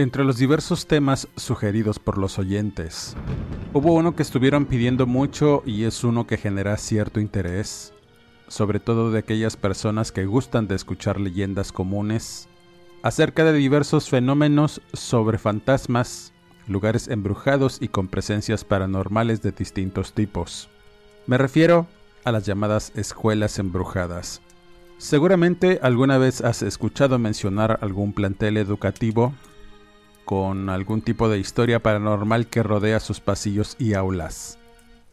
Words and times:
Entre 0.00 0.24
los 0.24 0.38
diversos 0.38 0.86
temas 0.86 1.28
sugeridos 1.36 1.98
por 1.98 2.16
los 2.16 2.38
oyentes, 2.38 3.14
hubo 3.74 3.92
uno 3.92 4.16
que 4.16 4.22
estuvieron 4.22 4.64
pidiendo 4.64 5.06
mucho 5.06 5.62
y 5.66 5.84
es 5.84 6.04
uno 6.04 6.26
que 6.26 6.38
genera 6.38 6.78
cierto 6.78 7.20
interés, 7.20 7.92
sobre 8.48 8.80
todo 8.80 9.10
de 9.10 9.18
aquellas 9.18 9.58
personas 9.58 10.10
que 10.10 10.24
gustan 10.24 10.68
de 10.68 10.76
escuchar 10.76 11.20
leyendas 11.20 11.70
comunes 11.70 12.48
acerca 13.02 13.44
de 13.44 13.52
diversos 13.52 14.08
fenómenos 14.08 14.80
sobre 14.94 15.36
fantasmas, 15.36 16.32
lugares 16.66 17.06
embrujados 17.08 17.76
y 17.78 17.88
con 17.88 18.08
presencias 18.08 18.64
paranormales 18.64 19.42
de 19.42 19.52
distintos 19.52 20.14
tipos. 20.14 20.70
Me 21.26 21.36
refiero 21.36 21.88
a 22.24 22.32
las 22.32 22.46
llamadas 22.46 22.90
escuelas 22.96 23.58
embrujadas. 23.58 24.40
Seguramente 24.96 25.78
alguna 25.82 26.16
vez 26.16 26.40
has 26.40 26.62
escuchado 26.62 27.18
mencionar 27.18 27.78
algún 27.82 28.14
plantel 28.14 28.56
educativo 28.56 29.34
con 30.30 30.68
algún 30.68 31.02
tipo 31.02 31.28
de 31.28 31.40
historia 31.40 31.82
paranormal 31.82 32.46
que 32.46 32.62
rodea 32.62 33.00
sus 33.00 33.18
pasillos 33.18 33.74
y 33.80 33.94
aulas. 33.94 34.60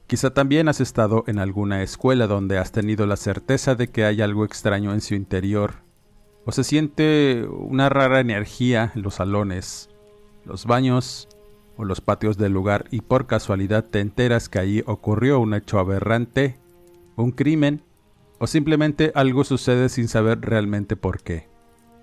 Quizá 0.05 0.31
también 0.31 0.67
has 0.67 0.79
estado 0.79 1.23
en 1.25 1.39
alguna 1.39 1.81
escuela 1.81 2.27
donde 2.27 2.59
has 2.59 2.71
tenido 2.71 3.07
la 3.07 3.15
certeza 3.15 3.73
de 3.73 3.87
que 3.87 4.05
hay 4.05 4.21
algo 4.21 4.45
extraño 4.45 4.93
en 4.93 5.01
su 5.01 5.15
interior, 5.15 5.77
o 6.45 6.51
se 6.51 6.63
siente 6.63 7.47
una 7.49 7.89
rara 7.89 8.19
energía 8.19 8.91
en 8.93 9.01
los 9.01 9.15
salones, 9.15 9.89
los 10.45 10.67
baños 10.67 11.27
o 11.77 11.83
los 11.83 11.99
patios 11.99 12.37
del 12.37 12.53
lugar 12.53 12.85
y 12.91 13.01
por 13.01 13.25
casualidad 13.25 13.85
te 13.85 14.01
enteras 14.01 14.49
que 14.49 14.59
allí 14.59 14.83
ocurrió 14.85 15.39
un 15.39 15.55
hecho 15.55 15.79
aberrante, 15.79 16.59
un 17.15 17.31
crimen, 17.31 17.81
o 18.37 18.45
simplemente 18.45 19.11
algo 19.15 19.43
sucede 19.43 19.89
sin 19.89 20.09
saber 20.09 20.41
realmente 20.41 20.95
por 20.95 21.23
qué. 21.23 21.56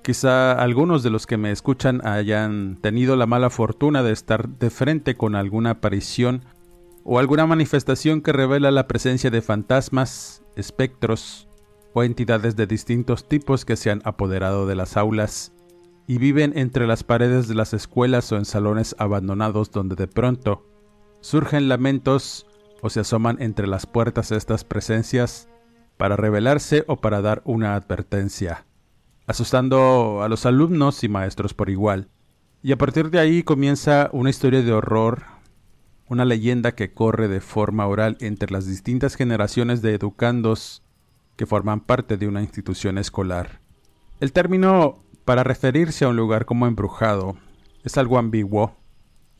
Quizá 0.04 0.52
algunos 0.52 1.02
de 1.02 1.08
los 1.08 1.26
que 1.26 1.38
me 1.38 1.50
escuchan 1.50 2.06
hayan 2.06 2.76
tenido 2.82 3.16
la 3.16 3.24
mala 3.24 3.48
fortuna 3.48 4.02
de 4.02 4.12
estar 4.12 4.50
de 4.50 4.68
frente 4.68 5.14
con 5.14 5.34
alguna 5.34 5.70
aparición 5.70 6.44
o 7.04 7.18
alguna 7.18 7.46
manifestación 7.46 8.20
que 8.20 8.34
revela 8.34 8.70
la 8.70 8.86
presencia 8.86 9.30
de 9.30 9.40
fantasmas, 9.40 10.42
espectros 10.56 11.48
o 11.94 12.02
entidades 12.02 12.54
de 12.54 12.66
distintos 12.66 13.26
tipos 13.26 13.64
que 13.64 13.76
se 13.76 13.90
han 13.90 14.02
apoderado 14.04 14.66
de 14.66 14.74
las 14.74 14.98
aulas 14.98 15.54
y 16.06 16.18
viven 16.18 16.52
entre 16.54 16.86
las 16.86 17.02
paredes 17.02 17.48
de 17.48 17.54
las 17.54 17.72
escuelas 17.72 18.30
o 18.30 18.36
en 18.36 18.44
salones 18.44 18.94
abandonados 18.98 19.70
donde 19.70 19.96
de 19.96 20.06
pronto 20.06 20.66
surgen 21.22 21.70
lamentos 21.70 22.46
o 22.82 22.90
se 22.90 23.00
asoman 23.00 23.40
entre 23.40 23.66
las 23.66 23.86
puertas 23.86 24.32
estas 24.32 24.64
presencias 24.64 25.48
para 25.96 26.14
revelarse 26.14 26.84
o 26.88 26.96
para 26.96 27.22
dar 27.22 27.40
una 27.46 27.74
advertencia 27.74 28.66
asustando 29.26 30.22
a 30.22 30.28
los 30.28 30.46
alumnos 30.46 31.04
y 31.04 31.08
maestros 31.08 31.54
por 31.54 31.70
igual. 31.70 32.08
Y 32.62 32.72
a 32.72 32.78
partir 32.78 33.10
de 33.10 33.18
ahí 33.18 33.42
comienza 33.42 34.08
una 34.12 34.30
historia 34.30 34.62
de 34.62 34.72
horror, 34.72 35.22
una 36.08 36.24
leyenda 36.24 36.72
que 36.72 36.92
corre 36.92 37.28
de 37.28 37.40
forma 37.40 37.86
oral 37.86 38.16
entre 38.20 38.50
las 38.50 38.66
distintas 38.66 39.14
generaciones 39.14 39.82
de 39.82 39.94
educandos 39.94 40.82
que 41.36 41.46
forman 41.46 41.80
parte 41.80 42.16
de 42.16 42.28
una 42.28 42.42
institución 42.42 42.98
escolar. 42.98 43.60
El 44.20 44.32
término 44.32 45.02
para 45.24 45.42
referirse 45.42 46.04
a 46.04 46.08
un 46.08 46.16
lugar 46.16 46.44
como 46.44 46.66
embrujado 46.66 47.36
es 47.82 47.98
algo 47.98 48.18
ambiguo, 48.18 48.76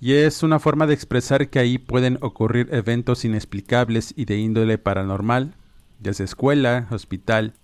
y 0.01 0.15
es 0.15 0.43
una 0.43 0.59
forma 0.59 0.87
de 0.87 0.95
expresar 0.95 1.49
que 1.49 1.59
ahí 1.59 1.79
pueden 1.79 2.19
ocurrir 2.21 2.69
eventos 2.73 3.25
inexplicables 3.25 4.13
y 4.17 4.27
de 4.27 4.37
índole 4.37 4.77
paranormal, 4.77 5.55
desde 5.99 6.25
escuela, 6.25 6.89
hospital, 6.91 7.55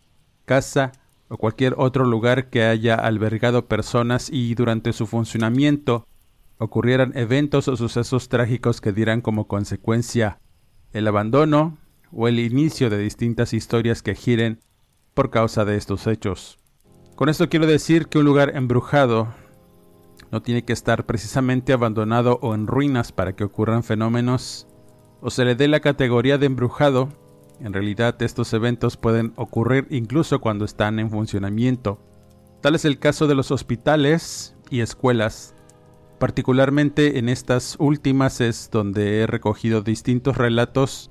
casa 0.47 0.92
o 1.30 1.38
cualquier 1.38 1.74
otro 1.78 2.04
lugar 2.04 2.50
que 2.50 2.64
haya 2.64 2.96
albergado 2.96 3.66
personas 3.66 4.28
y 4.30 4.54
durante 4.56 4.92
su 4.92 5.06
funcionamiento 5.06 6.04
ocurrieran 6.58 7.12
eventos 7.14 7.68
o 7.68 7.76
sucesos 7.76 8.28
trágicos 8.28 8.80
que 8.80 8.92
dieran 8.92 9.20
como 9.20 9.46
consecuencia 9.46 10.40
el 10.92 11.06
abandono 11.06 11.78
o 12.10 12.26
el 12.26 12.40
inicio 12.40 12.90
de 12.90 12.98
distintas 12.98 13.54
historias 13.54 14.02
que 14.02 14.16
giren 14.16 14.58
por 15.14 15.30
causa 15.30 15.64
de 15.64 15.76
estos 15.76 16.08
hechos. 16.08 16.58
Con 17.14 17.28
esto 17.28 17.48
quiero 17.48 17.66
decir 17.69 18.08
que 18.08 18.19
un 18.19 18.24
lugar 18.24 18.56
embrujado 18.56 19.28
no 20.32 20.42
tiene 20.42 20.64
que 20.64 20.72
estar 20.72 21.06
precisamente 21.06 21.72
abandonado 21.72 22.40
o 22.42 22.56
en 22.56 22.66
ruinas 22.66 23.12
para 23.12 23.36
que 23.36 23.44
ocurran 23.44 23.84
fenómenos 23.84 24.66
o 25.20 25.30
se 25.30 25.44
le 25.44 25.54
dé 25.54 25.69
la 25.69 25.78
categoría 25.78 26.38
de 26.38 26.46
embrujado 26.46 27.08
en 27.62 27.72
realidad 27.72 28.21
estos 28.22 28.53
eventos 28.53 28.97
pueden 28.97 29.32
ocurrir 29.37 29.87
incluso 29.91 30.41
cuando 30.41 30.65
están 30.65 30.98
en 30.98 31.10
funcionamiento. 31.10 32.00
Tal 32.60 32.75
es 32.75 32.84
el 32.84 32.98
caso 32.98 33.26
de 33.26 33.34
los 33.34 33.50
hospitales 33.50 34.56
y 34.71 34.81
escuelas. 34.81 35.54
Particularmente 36.19 37.19
en 37.19 37.28
estas 37.28 37.76
últimas 37.78 38.41
es 38.41 38.70
donde 38.70 39.20
he 39.20 39.26
recogido 39.26 39.82
distintos 39.82 40.37
relatos 40.37 41.10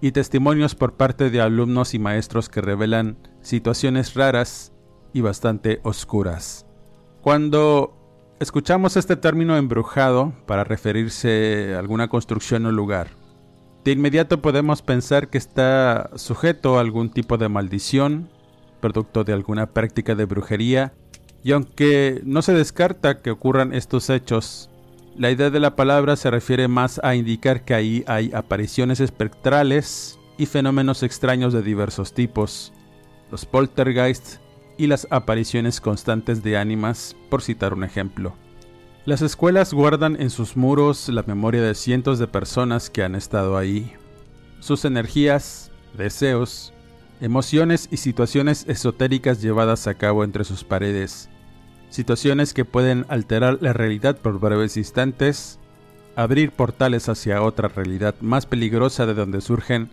y 0.00 0.12
testimonios 0.12 0.74
por 0.74 0.96
parte 0.96 1.30
de 1.30 1.40
alumnos 1.40 1.94
y 1.94 1.98
maestros 1.98 2.48
que 2.48 2.60
revelan 2.60 3.18
situaciones 3.40 4.14
raras 4.14 4.72
y 5.12 5.20
bastante 5.20 5.80
oscuras. 5.82 6.66
Cuando 7.22 7.94
escuchamos 8.40 8.96
este 8.96 9.16
término 9.16 9.56
embrujado 9.56 10.32
para 10.46 10.64
referirse 10.64 11.74
a 11.74 11.78
alguna 11.78 12.08
construcción 12.08 12.66
o 12.66 12.72
lugar, 12.72 13.08
de 13.88 13.92
inmediato 13.92 14.42
podemos 14.42 14.82
pensar 14.82 15.30
que 15.30 15.38
está 15.38 16.10
sujeto 16.14 16.76
a 16.76 16.82
algún 16.82 17.08
tipo 17.08 17.38
de 17.38 17.48
maldición, 17.48 18.28
producto 18.82 19.24
de 19.24 19.32
alguna 19.32 19.70
práctica 19.72 20.14
de 20.14 20.26
brujería, 20.26 20.92
y 21.42 21.52
aunque 21.52 22.20
no 22.22 22.42
se 22.42 22.52
descarta 22.52 23.22
que 23.22 23.30
ocurran 23.30 23.72
estos 23.72 24.10
hechos, 24.10 24.68
la 25.16 25.30
idea 25.30 25.48
de 25.48 25.58
la 25.58 25.74
palabra 25.74 26.16
se 26.16 26.30
refiere 26.30 26.68
más 26.68 27.00
a 27.02 27.14
indicar 27.14 27.64
que 27.64 27.72
ahí 27.72 28.04
hay 28.06 28.30
apariciones 28.34 29.00
espectrales 29.00 30.18
y 30.36 30.44
fenómenos 30.44 31.02
extraños 31.02 31.54
de 31.54 31.62
diversos 31.62 32.12
tipos, 32.12 32.74
los 33.30 33.46
poltergeist 33.46 34.34
y 34.76 34.88
las 34.88 35.06
apariciones 35.08 35.80
constantes 35.80 36.42
de 36.42 36.58
ánimas, 36.58 37.16
por 37.30 37.40
citar 37.40 37.72
un 37.72 37.84
ejemplo. 37.84 38.34
Las 39.04 39.22
escuelas 39.22 39.72
guardan 39.72 40.20
en 40.20 40.28
sus 40.30 40.56
muros 40.56 41.08
la 41.08 41.22
memoria 41.22 41.62
de 41.62 41.74
cientos 41.74 42.18
de 42.18 42.26
personas 42.26 42.90
que 42.90 43.02
han 43.02 43.14
estado 43.14 43.56
ahí. 43.56 43.92
Sus 44.60 44.84
energías, 44.84 45.70
deseos, 45.96 46.74
emociones 47.20 47.88
y 47.90 47.96
situaciones 47.96 48.64
esotéricas 48.68 49.40
llevadas 49.40 49.86
a 49.86 49.94
cabo 49.94 50.24
entre 50.24 50.44
sus 50.44 50.64
paredes. 50.64 51.30
Situaciones 51.90 52.52
que 52.52 52.64
pueden 52.64 53.06
alterar 53.08 53.58
la 53.60 53.72
realidad 53.72 54.18
por 54.18 54.38
breves 54.38 54.76
instantes, 54.76 55.58
abrir 56.16 56.52
portales 56.52 57.08
hacia 57.08 57.42
otra 57.42 57.68
realidad 57.68 58.14
más 58.20 58.44
peligrosa 58.44 59.06
de 59.06 59.14
donde 59.14 59.40
surgen 59.40 59.88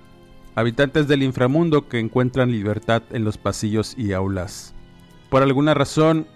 habitantes 0.55 1.07
del 1.07 1.23
inframundo 1.23 1.87
que 1.87 1.99
encuentran 1.99 2.51
libertad 2.51 3.03
en 3.11 3.23
los 3.23 3.37
pasillos 3.37 3.93
y 3.97 4.13
aulas. 4.13 4.73
Por 5.29 5.43
alguna 5.43 5.73
razón, 5.73 6.27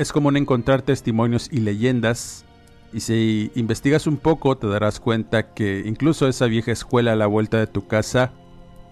es 0.00 0.12
común 0.12 0.38
encontrar 0.38 0.80
testimonios 0.80 1.50
y 1.52 1.60
leyendas, 1.60 2.46
y 2.90 3.00
si 3.00 3.52
investigas 3.54 4.06
un 4.06 4.16
poco 4.16 4.56
te 4.56 4.66
darás 4.66 4.98
cuenta 4.98 5.52
que 5.52 5.82
incluso 5.84 6.26
esa 6.26 6.46
vieja 6.46 6.72
escuela 6.72 7.12
a 7.12 7.16
la 7.16 7.26
vuelta 7.26 7.58
de 7.58 7.66
tu 7.66 7.86
casa 7.86 8.32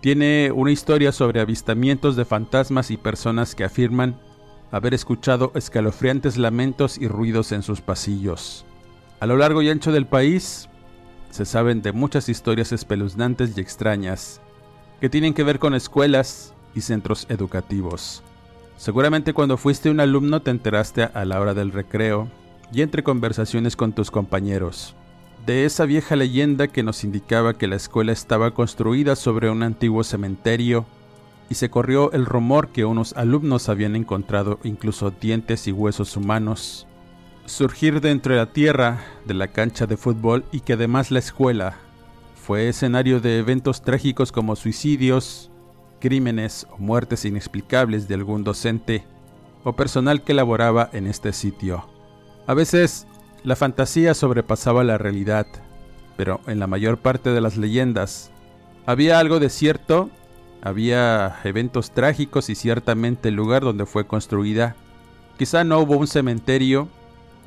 tiene 0.03 0.53
una 0.53 0.71
historia 0.71 1.11
sobre 1.11 1.41
avistamientos 1.41 2.15
de 2.15 2.27
fantasmas 2.27 2.91
y 2.91 2.99
personas 2.99 3.55
que 3.55 3.65
afirman 3.65 4.21
haber 4.71 4.93
escuchado 4.93 5.51
escalofriantes 5.55 6.37
lamentos 6.37 6.99
y 6.99 7.09
ruidos 7.09 7.53
en 7.53 7.63
sus 7.63 7.81
pasillos. 7.81 8.67
A 9.19 9.25
lo 9.25 9.39
largo 9.39 9.63
y 9.63 9.71
ancho 9.71 9.93
del 9.93 10.07
país 10.07 10.69
se 11.31 11.47
saben 11.47 11.81
de 11.81 11.93
muchas 11.93 12.29
historias 12.29 12.71
espeluznantes 12.71 13.57
y 13.57 13.61
extrañas 13.63 14.43
que 15.01 15.09
tienen 15.09 15.33
que 15.33 15.43
ver 15.43 15.59
con 15.59 15.73
escuelas 15.73 16.53
y 16.75 16.83
centros 16.83 17.25
educativos. 17.31 18.23
Seguramente 18.79 19.35
cuando 19.35 19.59
fuiste 19.59 19.91
un 19.91 20.01
alumno 20.01 20.41
te 20.41 20.51
enteraste 20.51 21.03
a 21.03 21.25
la 21.27 21.39
hora 21.39 21.53
del 21.53 21.73
recreo 21.73 22.29
y 22.73 22.81
entre 22.81 23.03
conversaciones 23.03 23.77
con 23.77 23.93
tus 23.93 24.11
compañeros 24.11 24.95
de 25.49 25.65
esa 25.65 25.87
vieja 25.87 26.15
leyenda 26.15 26.69
que 26.69 26.83
nos 26.83 27.05
indicaba 27.05 27.55
que 27.57 27.67
la 27.67 27.77
escuela 27.77 28.13
estaba 28.13 28.51
construida 28.53 29.17
sobre 29.17 29.49
un 29.49 29.63
antiguo 29.63 30.05
cementerio 30.05 30.85
y 31.49 31.55
se 31.55 31.71
corrió 31.71 32.13
el 32.13 32.27
rumor 32.27 32.69
que 32.69 32.85
unos 32.85 33.15
alumnos 33.15 33.71
habían 33.71 33.97
encontrado 33.97 34.59
incluso 34.63 35.11
dientes 35.11 35.67
y 35.67 35.73
huesos 35.73 36.19
humanos 36.19 36.87
surgir 37.47 38.03
dentro 38.03 38.35
de 38.35 38.41
la 38.41 38.53
tierra 38.53 39.01
de 39.25 39.33
la 39.33 39.49
cancha 39.49 39.87
de 39.87 39.97
fútbol 39.97 40.45
y 40.53 40.61
que 40.61 40.75
además 40.75 41.11
la 41.11 41.21
escuela 41.21 41.77
fue 42.35 42.69
escenario 42.69 43.21
de 43.21 43.39
eventos 43.39 43.81
trágicos 43.81 44.33
como 44.33 44.55
suicidios, 44.55 45.51
crímenes 46.01 46.67
o 46.71 46.79
muertes 46.79 47.25
inexplicables 47.25 48.09
de 48.09 48.15
algún 48.15 48.45
docente 48.45 49.05
o 49.65 49.75
personal 49.75 50.23
que 50.23 50.35
laboraba 50.35 50.89
en 50.93 51.07
este 51.07 51.33
sitio. 51.33 51.89
A 52.47 52.55
veces 52.55 53.07
la 53.45 53.57
fantasía 53.57 54.15
sobrepasaba 54.15 54.85
la 54.85 54.99
realidad, 54.99 55.47
pero 56.17 56.41
en 56.47 56.59
la 56.59 56.67
mayor 56.67 56.99
parte 56.99 57.31
de 57.31 57.41
las 57.41 57.57
leyendas 57.57 58.31
había 58.87 59.19
algo 59.19 59.39
de 59.39 59.51
cierto, 59.51 60.11
había 60.63 61.37
eventos 61.45 61.91
trágicos 61.91 62.49
y 62.49 62.55
ciertamente 62.55 63.29
el 63.29 63.35
lugar 63.35 63.63
donde 63.63 63.87
fue 63.87 64.07
construida. 64.07 64.77
Quizá 65.37 65.63
no 65.63 65.79
hubo 65.81 65.97
un 65.97 66.07
cementerio, 66.07 66.89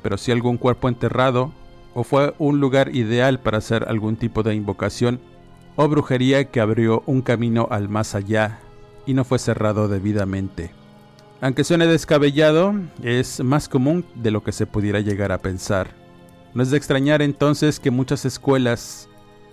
pero 0.02 0.16
sí 0.16 0.32
algún 0.32 0.56
cuerpo 0.56 0.88
enterrado, 0.88 1.52
o 1.94 2.04
fue 2.04 2.34
un 2.38 2.60
lugar 2.60 2.94
ideal 2.94 3.40
para 3.40 3.58
hacer 3.58 3.86
algún 3.88 4.16
tipo 4.16 4.42
de 4.42 4.54
invocación 4.54 5.20
o 5.76 5.88
brujería 5.88 6.50
que 6.50 6.60
abrió 6.60 7.02
un 7.06 7.22
camino 7.22 7.68
al 7.70 7.88
más 7.88 8.14
allá 8.14 8.60
y 9.06 9.14
no 9.14 9.24
fue 9.24 9.38
cerrado 9.38 9.88
debidamente. 9.88 10.72
Aunque 11.40 11.64
suene 11.64 11.86
descabellado, 11.86 12.74
es 13.02 13.42
más 13.42 13.68
común 13.68 14.04
de 14.14 14.30
lo 14.30 14.44
que 14.44 14.52
se 14.52 14.66
pudiera 14.66 15.00
llegar 15.00 15.32
a 15.32 15.38
pensar. 15.38 15.88
No 16.54 16.62
es 16.62 16.70
de 16.70 16.76
extrañar 16.76 17.22
entonces 17.22 17.80
que 17.80 17.90
muchas 17.90 18.24
escuelas 18.24 19.08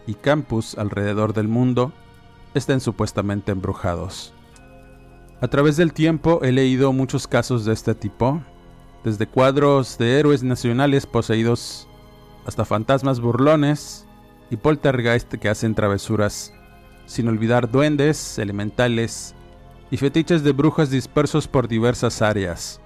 y 0.06 0.14
campus 0.14 0.78
alrededor 0.78 1.34
del 1.34 1.48
mundo 1.48 1.94
estén 2.54 2.80
supuestamente 2.80 3.52
embrujados. 3.52 4.34
A 5.42 5.48
través 5.48 5.78
del 5.78 5.94
tiempo 5.94 6.42
he 6.44 6.52
leído 6.52 6.92
muchos 6.92 7.28
casos 7.28 7.64
de 7.64 7.74
este 7.74 7.96
tipo, 7.96 8.42
desde 9.04 9.28
cuadros 9.28 9.98
de 9.98 10.20
héroes 10.20 10.44
nacionales 10.44 11.06
poseídos 11.06 11.88
hasta 12.46 12.66
fantasmas 12.66 13.22
burlones 13.22 14.06
y 14.50 14.58
poltergeist 14.58 15.34
que 15.36 15.50
hacen 15.50 15.76
travesuras, 15.76 16.54
sin 17.06 17.28
olvidar 17.28 17.72
duendes, 17.72 18.38
elementales 18.40 19.36
y 19.92 19.98
fetiches 19.98 20.44
de 20.44 20.52
brujas 20.52 20.90
dispersos 20.90 21.48
por 21.48 21.68
diversas 21.68 22.22
áreas. 22.22 22.80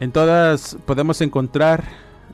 En 0.00 0.12
todas 0.12 0.76
podemos 0.86 1.20
encontrar 1.20 1.84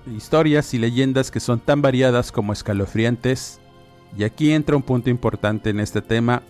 historias 0.07 0.73
y 0.75 0.79
leyendas 0.79 1.31
que 1.31 1.41
son 1.41 1.61
tan 1.61 1.83
variadas 1.83 2.33
como 2.33 2.53
escalofriantes, 2.53 3.61
y 4.17 4.25
aquí 4.25 4.53
entra 4.53 4.77
un 4.77 4.83
punto 4.83 5.11
importante 5.11 5.71
en 5.71 5.81
este 5.81 6.01
tema, 6.01 6.43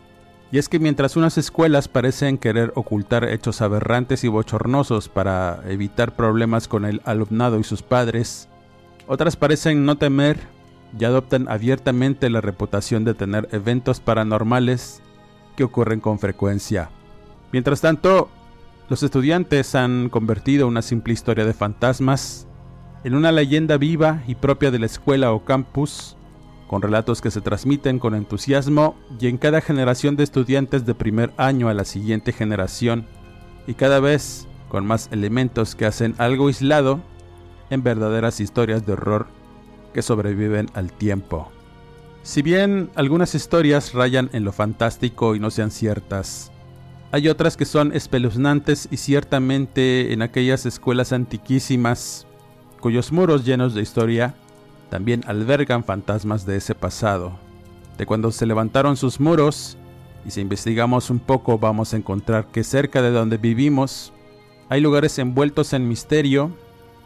y 0.50 0.58
es 0.58 0.68
que 0.68 0.78
mientras 0.78 1.16
unas 1.16 1.36
escuelas 1.36 1.88
parecen 1.88 2.38
querer 2.38 2.72
ocultar 2.74 3.24
hechos 3.24 3.60
aberrantes 3.60 4.24
y 4.24 4.28
bochornosos 4.28 5.08
para 5.08 5.62
evitar 5.66 6.16
problemas 6.16 6.68
con 6.68 6.86
el 6.86 7.02
alumnado 7.04 7.58
y 7.58 7.64
sus 7.64 7.82
padres, 7.82 8.48
otras 9.06 9.36
parecen 9.36 9.84
no 9.84 9.98
temer 9.98 10.38
y 10.98 11.04
adoptan 11.04 11.48
abiertamente 11.48 12.30
la 12.30 12.40
reputación 12.40 13.04
de 13.04 13.14
tener 13.14 13.48
eventos 13.52 14.00
paranormales 14.00 15.02
que 15.56 15.64
ocurren 15.64 16.00
con 16.00 16.18
frecuencia. 16.18 16.90
Mientras 17.52 17.80
tanto, 17.80 18.30
los 18.88 19.02
estudiantes 19.02 19.74
han 19.74 20.08
convertido 20.08 20.66
una 20.66 20.82
simple 20.82 21.12
historia 21.12 21.44
de 21.44 21.52
fantasmas 21.52 22.46
en 23.04 23.14
una 23.14 23.32
leyenda 23.32 23.76
viva 23.76 24.22
y 24.26 24.34
propia 24.34 24.70
de 24.70 24.78
la 24.78 24.86
escuela 24.86 25.32
o 25.32 25.44
campus, 25.44 26.16
con 26.68 26.82
relatos 26.82 27.20
que 27.20 27.30
se 27.30 27.40
transmiten 27.40 27.98
con 27.98 28.14
entusiasmo 28.14 28.96
y 29.18 29.28
en 29.28 29.38
cada 29.38 29.60
generación 29.60 30.16
de 30.16 30.24
estudiantes 30.24 30.84
de 30.84 30.94
primer 30.94 31.32
año 31.36 31.68
a 31.68 31.74
la 31.74 31.84
siguiente 31.84 32.32
generación, 32.32 33.06
y 33.66 33.74
cada 33.74 34.00
vez 34.00 34.46
con 34.68 34.86
más 34.86 35.08
elementos 35.12 35.74
que 35.74 35.86
hacen 35.86 36.14
algo 36.18 36.48
aislado 36.48 37.00
en 37.70 37.82
verdaderas 37.82 38.40
historias 38.40 38.84
de 38.86 38.92
horror 38.92 39.37
que 39.92 40.02
sobreviven 40.02 40.68
al 40.74 40.92
tiempo. 40.92 41.50
Si 42.22 42.42
bien 42.42 42.90
algunas 42.94 43.34
historias 43.34 43.94
rayan 43.94 44.28
en 44.32 44.44
lo 44.44 44.52
fantástico 44.52 45.34
y 45.34 45.40
no 45.40 45.50
sean 45.50 45.70
ciertas, 45.70 46.52
hay 47.10 47.28
otras 47.28 47.56
que 47.56 47.64
son 47.64 47.94
espeluznantes 47.94 48.88
y 48.90 48.98
ciertamente 48.98 50.12
en 50.12 50.20
aquellas 50.20 50.66
escuelas 50.66 51.12
antiquísimas, 51.12 52.26
cuyos 52.80 53.12
muros 53.12 53.44
llenos 53.44 53.74
de 53.74 53.82
historia 53.82 54.34
también 54.90 55.22
albergan 55.26 55.84
fantasmas 55.84 56.44
de 56.44 56.56
ese 56.56 56.74
pasado, 56.74 57.38
de 57.96 58.04
cuando 58.04 58.30
se 58.30 58.46
levantaron 58.46 58.96
sus 58.96 59.20
muros, 59.20 59.78
y 60.26 60.30
si 60.30 60.40
investigamos 60.40 61.08
un 61.10 61.18
poco 61.18 61.58
vamos 61.58 61.94
a 61.94 61.96
encontrar 61.96 62.46
que 62.48 62.62
cerca 62.62 63.00
de 63.00 63.10
donde 63.10 63.38
vivimos 63.38 64.12
hay 64.68 64.82
lugares 64.82 65.18
envueltos 65.18 65.72
en 65.72 65.88
misterio, 65.88 66.52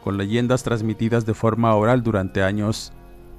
con 0.02 0.18
leyendas 0.18 0.62
transmitidas 0.62 1.24
de 1.24 1.34
forma 1.34 1.74
oral 1.74 2.02
durante 2.02 2.42
años, 2.42 2.92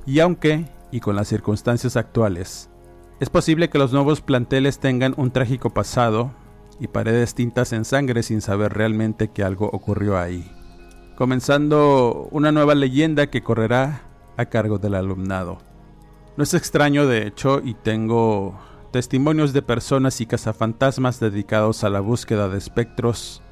y 0.05 0.19
aunque, 0.19 0.65
y 0.91 0.99
con 0.99 1.15
las 1.15 1.27
circunstancias 1.27 1.95
actuales, 1.97 2.69
es 3.19 3.29
posible 3.29 3.69
que 3.69 3.77
los 3.77 3.93
nuevos 3.93 4.21
planteles 4.21 4.79
tengan 4.79 5.13
un 5.17 5.31
trágico 5.31 5.69
pasado, 5.69 6.31
y 6.79 6.87
paredes 6.87 7.35
tintas 7.35 7.71
en 7.71 7.85
sangre 7.85 8.23
sin 8.23 8.41
saber 8.41 8.73
realmente 8.73 9.27
que 9.27 9.43
algo 9.43 9.69
ocurrió 9.71 10.17
ahí. 10.17 10.51
Comenzando 11.15 12.27
una 12.31 12.51
nueva 12.51 12.73
leyenda 12.73 13.27
que 13.27 13.43
correrá 13.43 14.01
a 14.37 14.45
cargo 14.45 14.79
del 14.79 14.95
alumnado. 14.95 15.59
No 16.35 16.43
es 16.43 16.55
extraño, 16.55 17.05
de 17.05 17.27
hecho, 17.27 17.61
y 17.63 17.75
tengo 17.75 18.59
testimonios 18.91 19.53
de 19.53 19.61
personas 19.61 20.19
y 20.19 20.25
cazafantasmas 20.25 21.19
dedicados 21.19 21.83
a 21.83 21.89
la 21.89 21.99
búsqueda 21.99 22.49
de 22.49 22.57
espectros 22.57 23.42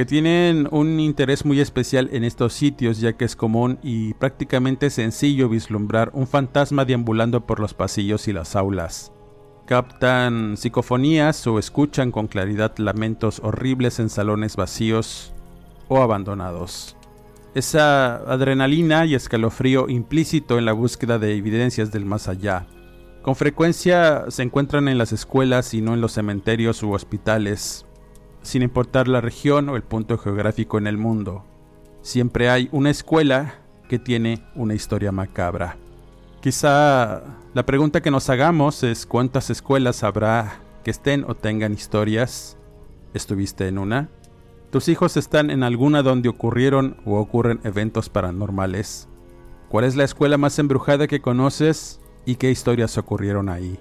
que 0.00 0.06
tienen 0.06 0.66
un 0.70 0.98
interés 0.98 1.44
muy 1.44 1.60
especial 1.60 2.08
en 2.14 2.24
estos 2.24 2.54
sitios 2.54 3.00
ya 3.00 3.12
que 3.12 3.26
es 3.26 3.36
común 3.36 3.78
y 3.82 4.14
prácticamente 4.14 4.88
sencillo 4.88 5.50
vislumbrar 5.50 6.10
un 6.14 6.26
fantasma 6.26 6.86
deambulando 6.86 7.44
por 7.44 7.60
los 7.60 7.74
pasillos 7.74 8.26
y 8.26 8.32
las 8.32 8.56
aulas 8.56 9.12
captan 9.66 10.56
psicofonías 10.56 11.46
o 11.46 11.58
escuchan 11.58 12.12
con 12.12 12.28
claridad 12.28 12.78
lamentos 12.78 13.42
horribles 13.44 13.98
en 13.98 14.08
salones 14.08 14.56
vacíos 14.56 15.34
o 15.88 16.00
abandonados. 16.00 16.96
Esa 17.54 18.16
adrenalina 18.16 19.04
y 19.04 19.14
escalofrío 19.14 19.90
implícito 19.90 20.56
en 20.56 20.64
la 20.64 20.72
búsqueda 20.72 21.18
de 21.18 21.36
evidencias 21.36 21.92
del 21.92 22.06
más 22.06 22.26
allá. 22.26 22.66
Con 23.20 23.36
frecuencia 23.36 24.24
se 24.30 24.44
encuentran 24.44 24.88
en 24.88 24.96
las 24.96 25.12
escuelas 25.12 25.74
y 25.74 25.82
no 25.82 25.92
en 25.92 26.00
los 26.00 26.12
cementerios 26.12 26.82
u 26.82 26.92
hospitales, 26.92 27.84
sin 28.42 28.62
importar 28.62 29.08
la 29.08 29.20
región 29.20 29.68
o 29.68 29.76
el 29.76 29.82
punto 29.82 30.18
geográfico 30.18 30.78
en 30.78 30.86
el 30.86 30.96
mundo. 30.96 31.44
Siempre 32.02 32.48
hay 32.48 32.68
una 32.72 32.90
escuela 32.90 33.56
que 33.88 33.98
tiene 33.98 34.44
una 34.54 34.74
historia 34.74 35.12
macabra. 35.12 35.76
Quizá 36.40 37.22
la 37.52 37.66
pregunta 37.66 38.00
que 38.00 38.10
nos 38.10 38.30
hagamos 38.30 38.82
es 38.82 39.04
cuántas 39.04 39.50
escuelas 39.50 40.02
habrá 40.04 40.60
que 40.84 40.90
estén 40.90 41.24
o 41.28 41.34
tengan 41.34 41.74
historias. 41.74 42.56
¿Estuviste 43.12 43.68
en 43.68 43.78
una? 43.78 44.08
¿Tus 44.70 44.88
hijos 44.88 45.16
están 45.16 45.50
en 45.50 45.62
alguna 45.62 46.02
donde 46.02 46.28
ocurrieron 46.28 46.96
o 47.04 47.18
ocurren 47.18 47.60
eventos 47.64 48.08
paranormales? 48.08 49.08
¿Cuál 49.68 49.84
es 49.84 49.96
la 49.96 50.04
escuela 50.04 50.38
más 50.38 50.58
embrujada 50.58 51.08
que 51.08 51.20
conoces 51.20 52.00
y 52.24 52.36
qué 52.36 52.50
historias 52.50 52.96
ocurrieron 52.96 53.48
ahí? 53.48 53.78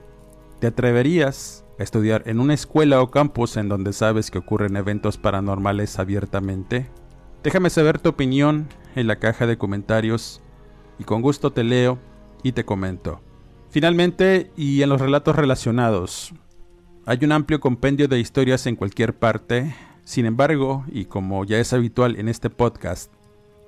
¿Te 0.60 0.68
atreverías 0.68 1.64
estudiar 1.80 2.24
en 2.26 2.40
una 2.40 2.54
escuela 2.54 3.02
o 3.02 3.10
campus 3.10 3.58
en 3.58 3.70
donde 3.70 3.94
sabes 3.94 4.30
que 4.30 4.38
ocurren 4.38 4.76
eventos 4.76 5.18
paranormales 5.18 5.98
abiertamente? 5.98 6.90
Déjame 7.44 7.70
saber 7.70 8.00
tu 8.00 8.10
opinión 8.10 8.68
en 8.96 9.08
la 9.08 9.18
caja 9.18 9.48
de 9.48 9.58
comentarios 9.58 10.42
y 11.00 11.06
con 11.06 11.22
gusto 11.22 11.52
te 11.52 11.64
leo 11.64 11.98
y 12.44 12.52
te 12.52 12.66
comento. 12.66 13.22
Finalmente, 13.70 14.52
y 14.58 14.82
en 14.82 14.90
los 14.90 15.00
relatos 15.00 15.36
relacionados, 15.36 16.34
hay 17.06 17.20
un 17.24 17.32
amplio 17.32 17.60
compendio 17.60 18.08
de 18.08 18.20
historias 18.20 18.66
en 18.68 18.76
cualquier 18.76 19.18
parte, 19.18 19.74
sin 20.04 20.26
embargo, 20.26 20.86
y 20.92 21.06
como 21.06 21.46
ya 21.46 21.60
es 21.60 21.72
habitual 21.74 22.20
en 22.20 22.30
este 22.30 22.50
podcast, 22.50 23.12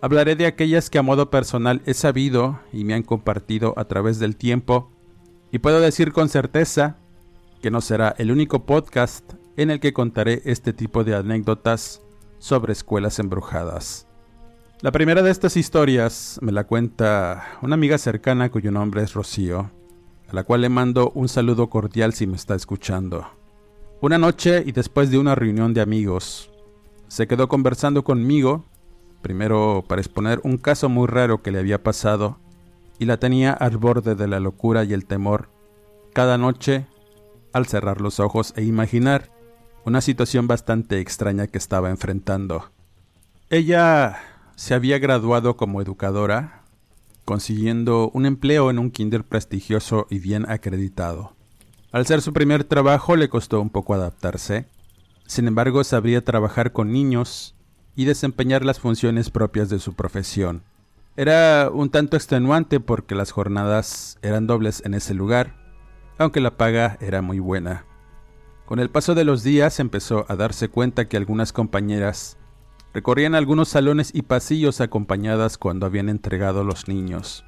hablaré 0.01 0.35
de 0.35 0.47
aquellas 0.47 0.89
que 0.89 0.97
a 0.97 1.03
modo 1.03 1.29
personal 1.29 1.81
he 1.85 1.93
sabido 1.93 2.59
y 2.73 2.83
me 2.83 2.93
han 2.93 3.03
compartido 3.03 3.73
a 3.77 3.85
través 3.85 4.19
del 4.19 4.35
tiempo, 4.35 4.91
y 5.51 5.59
puedo 5.59 5.79
decir 5.79 6.13
con 6.13 6.29
certeza 6.29 6.97
que 7.61 7.71
no 7.71 7.81
será 7.81 8.15
el 8.17 8.31
único 8.31 8.65
podcast 8.65 9.33
en 9.55 9.69
el 9.69 9.79
que 9.79 9.93
contaré 9.93 10.41
este 10.45 10.73
tipo 10.73 11.03
de 11.03 11.15
anécdotas 11.15 12.01
sobre 12.39 12.73
escuelas 12.73 13.19
embrujadas. 13.19 14.07
La 14.81 14.91
primera 14.91 15.21
de 15.21 15.29
estas 15.29 15.57
historias 15.57 16.39
me 16.41 16.51
la 16.51 16.63
cuenta 16.63 17.59
una 17.61 17.75
amiga 17.75 17.99
cercana 17.99 18.49
cuyo 18.49 18.71
nombre 18.71 19.03
es 19.03 19.13
Rocío, 19.13 19.69
a 20.27 20.33
la 20.33 20.43
cual 20.43 20.61
le 20.61 20.69
mando 20.69 21.11
un 21.13 21.29
saludo 21.29 21.69
cordial 21.69 22.13
si 22.13 22.25
me 22.25 22.35
está 22.35 22.55
escuchando. 22.55 23.27
Una 24.01 24.17
noche 24.17 24.63
y 24.65 24.71
después 24.71 25.11
de 25.11 25.19
una 25.19 25.35
reunión 25.35 25.75
de 25.75 25.81
amigos, 25.81 26.49
se 27.07 27.27
quedó 27.27 27.47
conversando 27.47 28.03
conmigo, 28.03 28.65
primero 29.21 29.83
para 29.87 30.01
exponer 30.01 30.41
un 30.43 30.57
caso 30.57 30.89
muy 30.89 31.07
raro 31.07 31.43
que 31.43 31.51
le 31.51 31.59
había 31.59 31.83
pasado, 31.83 32.39
y 32.97 33.05
la 33.05 33.17
tenía 33.17 33.53
al 33.53 33.77
borde 33.77 34.15
de 34.15 34.27
la 34.27 34.39
locura 34.39 34.83
y 34.83 34.93
el 34.93 35.05
temor 35.05 35.49
cada 36.13 36.37
noche 36.37 36.87
al 37.53 37.67
cerrar 37.67 38.01
los 38.01 38.19
ojos 38.19 38.53
e 38.55 38.63
imaginar 38.63 39.29
una 39.85 40.01
situación 40.01 40.47
bastante 40.47 40.99
extraña 40.99 41.47
que 41.47 41.57
estaba 41.57 41.89
enfrentando. 41.89 42.71
Ella 43.49 44.19
se 44.55 44.73
había 44.73 44.99
graduado 44.99 45.57
como 45.57 45.81
educadora, 45.81 46.61
consiguiendo 47.25 48.09
un 48.13 48.25
empleo 48.25 48.69
en 48.69 48.79
un 48.79 48.91
kinder 48.91 49.23
prestigioso 49.23 50.07
y 50.09 50.19
bien 50.19 50.49
acreditado. 50.49 51.33
Al 51.91 52.05
ser 52.05 52.21
su 52.21 52.31
primer 52.31 52.63
trabajo 52.63 53.15
le 53.15 53.29
costó 53.29 53.59
un 53.59 53.69
poco 53.69 53.93
adaptarse, 53.93 54.67
sin 55.25 55.47
embargo 55.47 55.83
sabría 55.83 56.23
trabajar 56.23 56.71
con 56.71 56.91
niños 56.91 57.55
y 57.95 58.05
desempeñar 58.05 58.63
las 58.63 58.79
funciones 58.79 59.29
propias 59.29 59.69
de 59.69 59.79
su 59.79 59.93
profesión. 59.93 60.63
Era 61.17 61.69
un 61.71 61.89
tanto 61.89 62.15
extenuante 62.15 62.79
porque 62.79 63.15
las 63.15 63.31
jornadas 63.31 64.17
eran 64.21 64.47
dobles 64.47 64.81
en 64.85 64.93
ese 64.93 65.13
lugar, 65.13 65.60
aunque 66.21 66.41
la 66.41 66.57
paga 66.57 66.97
era 67.01 67.21
muy 67.21 67.39
buena. 67.39 67.85
Con 68.65 68.79
el 68.79 68.89
paso 68.89 69.15
de 69.15 69.25
los 69.25 69.43
días 69.43 69.79
empezó 69.79 70.25
a 70.29 70.35
darse 70.35 70.69
cuenta 70.69 71.07
que 71.07 71.17
algunas 71.17 71.51
compañeras 71.51 72.37
Recorrían 72.93 73.35
algunos 73.35 73.69
salones 73.69 74.11
y 74.13 74.23
pasillos 74.23 74.81
acompañadas 74.81 75.57
cuando 75.57 75.85
habían 75.85 76.09
entregado 76.09 76.65
los 76.65 76.89
niños. 76.89 77.45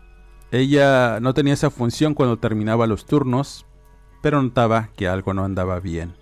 Ella 0.52 1.20
no 1.20 1.34
tenía 1.34 1.54
esa 1.54 1.70
función 1.70 2.14
cuando 2.14 2.40
terminaba 2.40 2.88
los 2.88 3.06
turnos, 3.06 3.66
pero 4.22 4.42
notaba 4.42 4.90
que 4.96 5.08
algo 5.08 5.34
no 5.34 5.44
andaba 5.44 5.82
bien. 5.82 6.14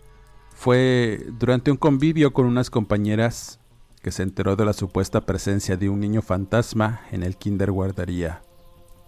Fue 0.50 1.28
durante 1.38 1.70
un 1.70 1.78
convivio 1.78 2.34
con 2.34 2.48
unas 2.48 2.72
compañeras 2.72 3.60
que 4.02 4.12
se 4.12 4.24
enteró 4.24 4.56
de 4.56 4.66
la 4.66 4.74
supuesta 4.74 5.22
presencia 5.22 5.78
de 5.78 5.90
un 5.90 6.00
niño 6.00 6.24
fantasma 6.24 7.02
en 7.12 7.22
el 7.22 7.38
kinder 7.38 7.72
guardería. 7.72 8.42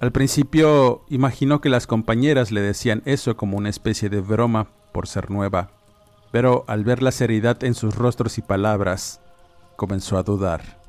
Al 0.04 0.12
principio 0.12 1.06
imaginó 1.08 1.62
que 1.62 1.70
las 1.70 1.88
compañeras 1.88 2.52
le 2.52 2.60
decían 2.60 3.04
eso 3.06 3.38
como 3.38 3.56
una 3.56 3.70
especie 3.70 4.10
de 4.10 4.20
broma 4.20 4.68
por 4.92 5.08
ser 5.08 5.32
nueva, 5.32 5.70
pero 6.30 6.66
al 6.68 6.84
ver 6.84 7.02
la 7.02 7.14
seriedad 7.14 7.64
en 7.64 7.74
sus 7.74 7.96
rostros 7.96 8.38
y 8.38 8.42
palabras, 8.42 9.22
comenzó 9.78 10.18
a 10.18 10.24
dudar. 10.24 10.82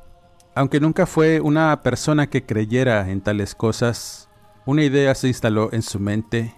Aunque 0.56 0.80
nunca 0.80 1.06
fue 1.06 1.40
una 1.40 1.80
persona 1.84 2.26
que 2.26 2.44
creyera 2.44 3.08
en 3.08 3.20
tales 3.20 3.54
cosas, 3.54 4.28
una 4.66 4.82
idea 4.82 5.14
se 5.14 5.28
instaló 5.28 5.72
en 5.72 5.82
su 5.82 6.00
mente, 6.00 6.52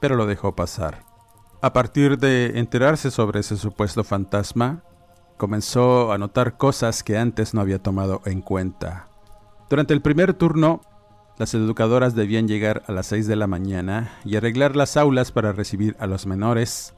pero 0.00 0.16
lo 0.16 0.24
dejó 0.24 0.56
pasar. 0.56 1.04
A 1.60 1.74
partir 1.74 2.16
de 2.16 2.58
enterarse 2.58 3.10
sobre 3.10 3.40
ese 3.40 3.58
supuesto 3.58 4.04
fantasma, 4.04 4.84
comenzó 5.36 6.12
a 6.12 6.16
notar 6.16 6.56
cosas 6.56 7.02
que 7.04 7.18
antes 7.18 7.52
no 7.52 7.60
había 7.60 7.82
tomado 7.82 8.22
en 8.24 8.40
cuenta. 8.40 9.10
Durante 9.68 9.92
el 9.92 10.00
primer 10.00 10.32
turno, 10.32 10.80
las 11.40 11.54
educadoras 11.54 12.14
debían 12.14 12.46
llegar 12.48 12.82
a 12.86 12.92
las 12.92 13.06
6 13.06 13.26
de 13.26 13.34
la 13.34 13.46
mañana 13.46 14.12
y 14.26 14.36
arreglar 14.36 14.76
las 14.76 14.98
aulas 14.98 15.32
para 15.32 15.52
recibir 15.52 15.96
a 15.98 16.06
los 16.06 16.26
menores, 16.26 16.94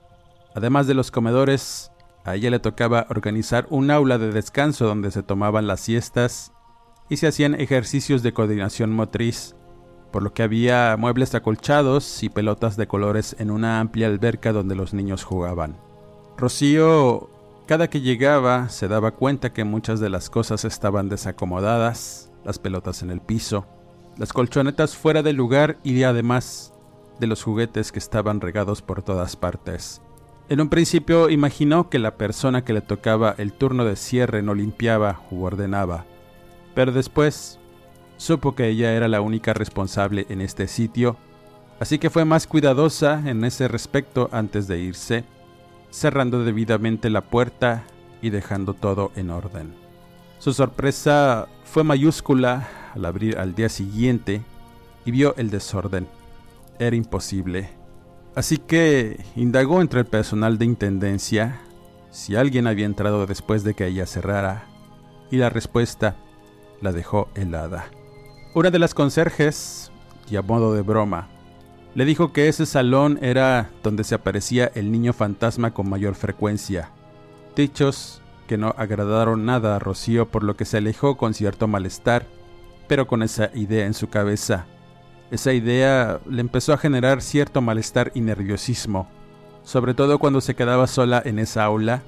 además 0.52 0.88
de 0.88 0.94
los 0.94 1.12
comedores 1.12 1.92
a 2.24 2.34
ella 2.34 2.50
le 2.50 2.58
tocaba 2.58 3.06
organizar 3.08 3.68
un 3.70 3.92
aula 3.92 4.18
de 4.18 4.32
descanso 4.32 4.84
donde 4.84 5.12
se 5.12 5.22
tomaban 5.22 5.68
las 5.68 5.78
siestas 5.78 6.50
y 7.08 7.18
se 7.18 7.28
hacían 7.28 7.54
ejercicios 7.54 8.24
de 8.24 8.32
coordinación 8.32 8.90
motriz, 8.90 9.54
por 10.10 10.24
lo 10.24 10.34
que 10.34 10.42
había 10.42 10.96
muebles 10.98 11.36
acolchados 11.36 12.24
y 12.24 12.28
pelotas 12.28 12.76
de 12.76 12.88
colores 12.88 13.36
en 13.38 13.52
una 13.52 13.78
amplia 13.78 14.08
alberca 14.08 14.52
donde 14.52 14.74
los 14.74 14.92
niños 14.92 15.22
jugaban. 15.22 15.76
Rocío, 16.36 17.30
cada 17.68 17.88
que 17.88 18.00
llegaba, 18.00 18.70
se 18.70 18.88
daba 18.88 19.12
cuenta 19.12 19.52
que 19.52 19.62
muchas 19.62 20.00
de 20.00 20.10
las 20.10 20.30
cosas 20.30 20.64
estaban 20.64 21.08
desacomodadas, 21.08 22.32
las 22.44 22.58
pelotas 22.58 23.04
en 23.04 23.12
el 23.12 23.20
piso, 23.20 23.68
las 24.16 24.32
colchonetas 24.32 24.96
fuera 24.96 25.22
del 25.22 25.36
lugar 25.36 25.78
y 25.82 26.02
además 26.02 26.72
de 27.18 27.26
los 27.26 27.42
juguetes 27.42 27.92
que 27.92 27.98
estaban 27.98 28.40
regados 28.40 28.82
por 28.82 29.02
todas 29.02 29.36
partes. 29.36 30.02
En 30.48 30.60
un 30.60 30.68
principio 30.68 31.30
imaginó 31.30 31.88
que 31.88 31.98
la 31.98 32.16
persona 32.16 32.64
que 32.64 32.72
le 32.72 32.80
tocaba 32.80 33.34
el 33.38 33.52
turno 33.52 33.84
de 33.84 33.96
cierre 33.96 34.42
no 34.42 34.54
limpiaba 34.54 35.22
u 35.30 35.44
ordenaba, 35.44 36.04
pero 36.74 36.92
después 36.92 37.58
supo 38.16 38.54
que 38.54 38.68
ella 38.68 38.92
era 38.92 39.08
la 39.08 39.20
única 39.20 39.54
responsable 39.54 40.26
en 40.28 40.40
este 40.40 40.66
sitio, 40.68 41.16
así 41.80 41.98
que 41.98 42.10
fue 42.10 42.24
más 42.24 42.46
cuidadosa 42.46 43.22
en 43.24 43.44
ese 43.44 43.68
respecto 43.68 44.28
antes 44.32 44.66
de 44.66 44.80
irse, 44.80 45.24
cerrando 45.90 46.44
debidamente 46.44 47.08
la 47.08 47.22
puerta 47.22 47.84
y 48.20 48.30
dejando 48.30 48.74
todo 48.74 49.10
en 49.16 49.30
orden. 49.30 49.74
Su 50.42 50.52
sorpresa 50.52 51.46
fue 51.62 51.84
mayúscula 51.84 52.68
al 52.96 53.04
abrir 53.04 53.38
al 53.38 53.54
día 53.54 53.68
siguiente 53.68 54.42
y 55.04 55.12
vio 55.12 55.36
el 55.36 55.50
desorden. 55.50 56.08
Era 56.80 56.96
imposible 56.96 57.70
Así 58.34 58.56
que 58.56 59.24
indagó 59.36 59.80
entre 59.80 60.00
el 60.00 60.06
personal 60.06 60.58
de 60.58 60.64
intendencia 60.64 61.60
si 62.10 62.34
alguien 62.34 62.66
había 62.66 62.86
entrado 62.86 63.24
después 63.26 63.62
de 63.62 63.74
que 63.74 63.86
ella 63.86 64.04
cerrara, 64.04 64.66
y 65.30 65.36
la 65.36 65.48
respuesta 65.48 66.16
la 66.80 66.90
dejó 66.90 67.28
helada. 67.36 67.84
Una 68.52 68.70
de 68.70 68.80
las 68.80 68.94
conserjes, 68.94 69.92
y 70.28 70.34
a 70.34 70.42
modo 70.42 70.74
de 70.74 70.82
broma, 70.82 71.28
le 71.94 72.04
dijo 72.04 72.32
que 72.32 72.48
ese 72.48 72.66
salón 72.66 73.20
era 73.22 73.70
donde 73.84 74.02
se 74.02 74.16
aparecía 74.16 74.72
el 74.74 74.90
niño 74.90 75.12
fantasma 75.12 75.72
con 75.72 75.88
mayor 75.88 76.16
frecuencia. 76.16 76.90
Dichos 77.54 78.21
que 78.52 78.58
no 78.58 78.74
agradaron 78.76 79.46
nada 79.46 79.76
a 79.76 79.78
Rocío 79.78 80.28
por 80.28 80.44
lo 80.44 80.56
que 80.56 80.66
se 80.66 80.76
alejó 80.76 81.16
con 81.16 81.32
cierto 81.32 81.68
malestar, 81.68 82.26
pero 82.86 83.06
con 83.06 83.22
esa 83.22 83.50
idea 83.54 83.86
en 83.86 83.94
su 83.94 84.10
cabeza 84.10 84.66
esa 85.32 85.54
idea 85.54 86.20
le 86.28 86.42
empezó 86.42 86.74
a 86.74 86.76
generar 86.76 87.22
cierto 87.22 87.62
malestar 87.62 88.12
y 88.14 88.20
nerviosismo, 88.20 89.08
sobre 89.64 89.94
todo 89.94 90.18
cuando 90.18 90.42
se 90.42 90.54
quedaba 90.54 90.86
sola 90.86 91.22
en 91.24 91.38
esa 91.38 91.64
aula, 91.64 92.02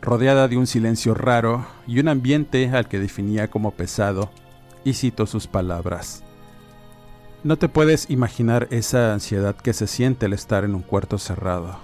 rodeada 0.00 0.46
de 0.46 0.56
un 0.56 0.68
silencio 0.68 1.12
raro 1.14 1.66
y 1.88 1.98
un 1.98 2.06
ambiente 2.06 2.70
al 2.70 2.86
que 2.86 3.00
definía 3.00 3.50
como 3.50 3.72
pesado, 3.72 4.30
y 4.84 4.92
cito 4.92 5.26
sus 5.26 5.48
palabras. 5.48 6.22
No 7.42 7.56
te 7.56 7.68
puedes 7.68 8.08
imaginar 8.10 8.68
esa 8.70 9.12
ansiedad 9.12 9.56
que 9.56 9.72
se 9.72 9.88
siente 9.88 10.26
al 10.26 10.32
estar 10.32 10.62
en 10.62 10.76
un 10.76 10.82
cuarto 10.82 11.18
cerrado, 11.18 11.80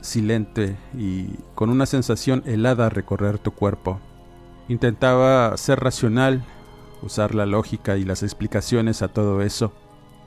silente 0.00 0.76
y 0.96 1.28
con 1.54 1.70
una 1.70 1.86
sensación 1.86 2.42
helada 2.46 2.88
recorrer 2.88 3.38
tu 3.38 3.52
cuerpo. 3.52 4.00
Intentaba 4.68 5.56
ser 5.56 5.80
racional, 5.80 6.44
usar 7.02 7.34
la 7.34 7.46
lógica 7.46 7.96
y 7.96 8.04
las 8.04 8.22
explicaciones 8.22 9.02
a 9.02 9.08
todo 9.08 9.42
eso, 9.42 9.72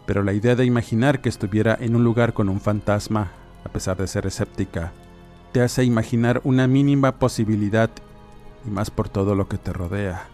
pero 0.05 0.23
la 0.23 0.33
idea 0.33 0.55
de 0.55 0.65
imaginar 0.65 1.21
que 1.21 1.29
estuviera 1.29 1.77
en 1.79 1.95
un 1.95 2.03
lugar 2.03 2.33
con 2.33 2.49
un 2.49 2.59
fantasma, 2.59 3.31
a 3.63 3.69
pesar 3.69 3.97
de 3.97 4.07
ser 4.07 4.25
escéptica, 4.25 4.91
te 5.51 5.61
hace 5.61 5.83
imaginar 5.83 6.41
una 6.43 6.67
mínima 6.67 7.19
posibilidad 7.19 7.89
y 8.65 8.69
más 8.69 8.89
por 8.89 9.09
todo 9.09 9.35
lo 9.35 9.47
que 9.47 9.57
te 9.57 9.73
rodea. 9.73 10.27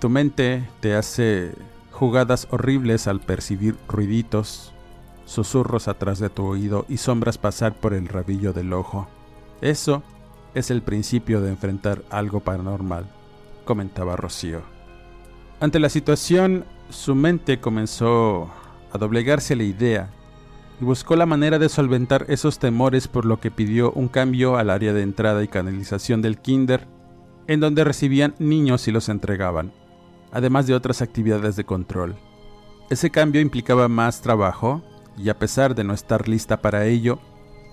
Tu 0.00 0.08
mente 0.08 0.68
te 0.80 0.94
hace 0.94 1.52
jugadas 1.92 2.48
horribles 2.50 3.06
al 3.06 3.20
percibir 3.20 3.76
ruiditos, 3.88 4.74
susurros 5.24 5.88
atrás 5.88 6.18
de 6.18 6.30
tu 6.30 6.44
oído 6.44 6.84
y 6.88 6.96
sombras 6.96 7.38
pasar 7.38 7.74
por 7.74 7.94
el 7.94 8.08
rabillo 8.08 8.52
del 8.52 8.72
ojo. 8.72 9.08
Eso 9.60 10.02
es 10.54 10.70
el 10.70 10.82
principio 10.82 11.40
de 11.40 11.50
enfrentar 11.50 12.02
algo 12.10 12.40
paranormal, 12.40 13.06
comentaba 13.64 14.16
Rocío. 14.16 14.62
Ante 15.60 15.78
la 15.78 15.88
situación, 15.88 16.64
su 16.90 17.14
mente 17.14 17.60
comenzó 17.60 18.50
a 18.92 18.98
doblegarse 18.98 19.56
la 19.56 19.62
idea 19.62 20.10
y 20.80 20.84
buscó 20.84 21.16
la 21.16 21.26
manera 21.26 21.58
de 21.58 21.68
solventar 21.68 22.26
esos 22.28 22.58
temores 22.58 23.08
por 23.08 23.24
lo 23.24 23.40
que 23.40 23.50
pidió 23.50 23.92
un 23.92 24.08
cambio 24.08 24.56
al 24.56 24.70
área 24.70 24.92
de 24.92 25.02
entrada 25.02 25.42
y 25.42 25.48
canalización 25.48 26.20
del 26.20 26.38
kinder, 26.38 26.88
en 27.46 27.60
donde 27.60 27.84
recibían 27.84 28.34
niños 28.38 28.88
y 28.88 28.92
los 28.92 29.08
entregaban, 29.08 29.72
además 30.32 30.66
de 30.66 30.74
otras 30.74 31.00
actividades 31.00 31.56
de 31.56 31.64
control. 31.64 32.16
Ese 32.90 33.10
cambio 33.10 33.40
implicaba 33.40 33.88
más 33.88 34.20
trabajo, 34.20 34.82
y 35.16 35.28
a 35.28 35.38
pesar 35.38 35.74
de 35.74 35.84
no 35.84 35.94
estar 35.94 36.28
lista 36.28 36.60
para 36.60 36.86
ello, 36.86 37.18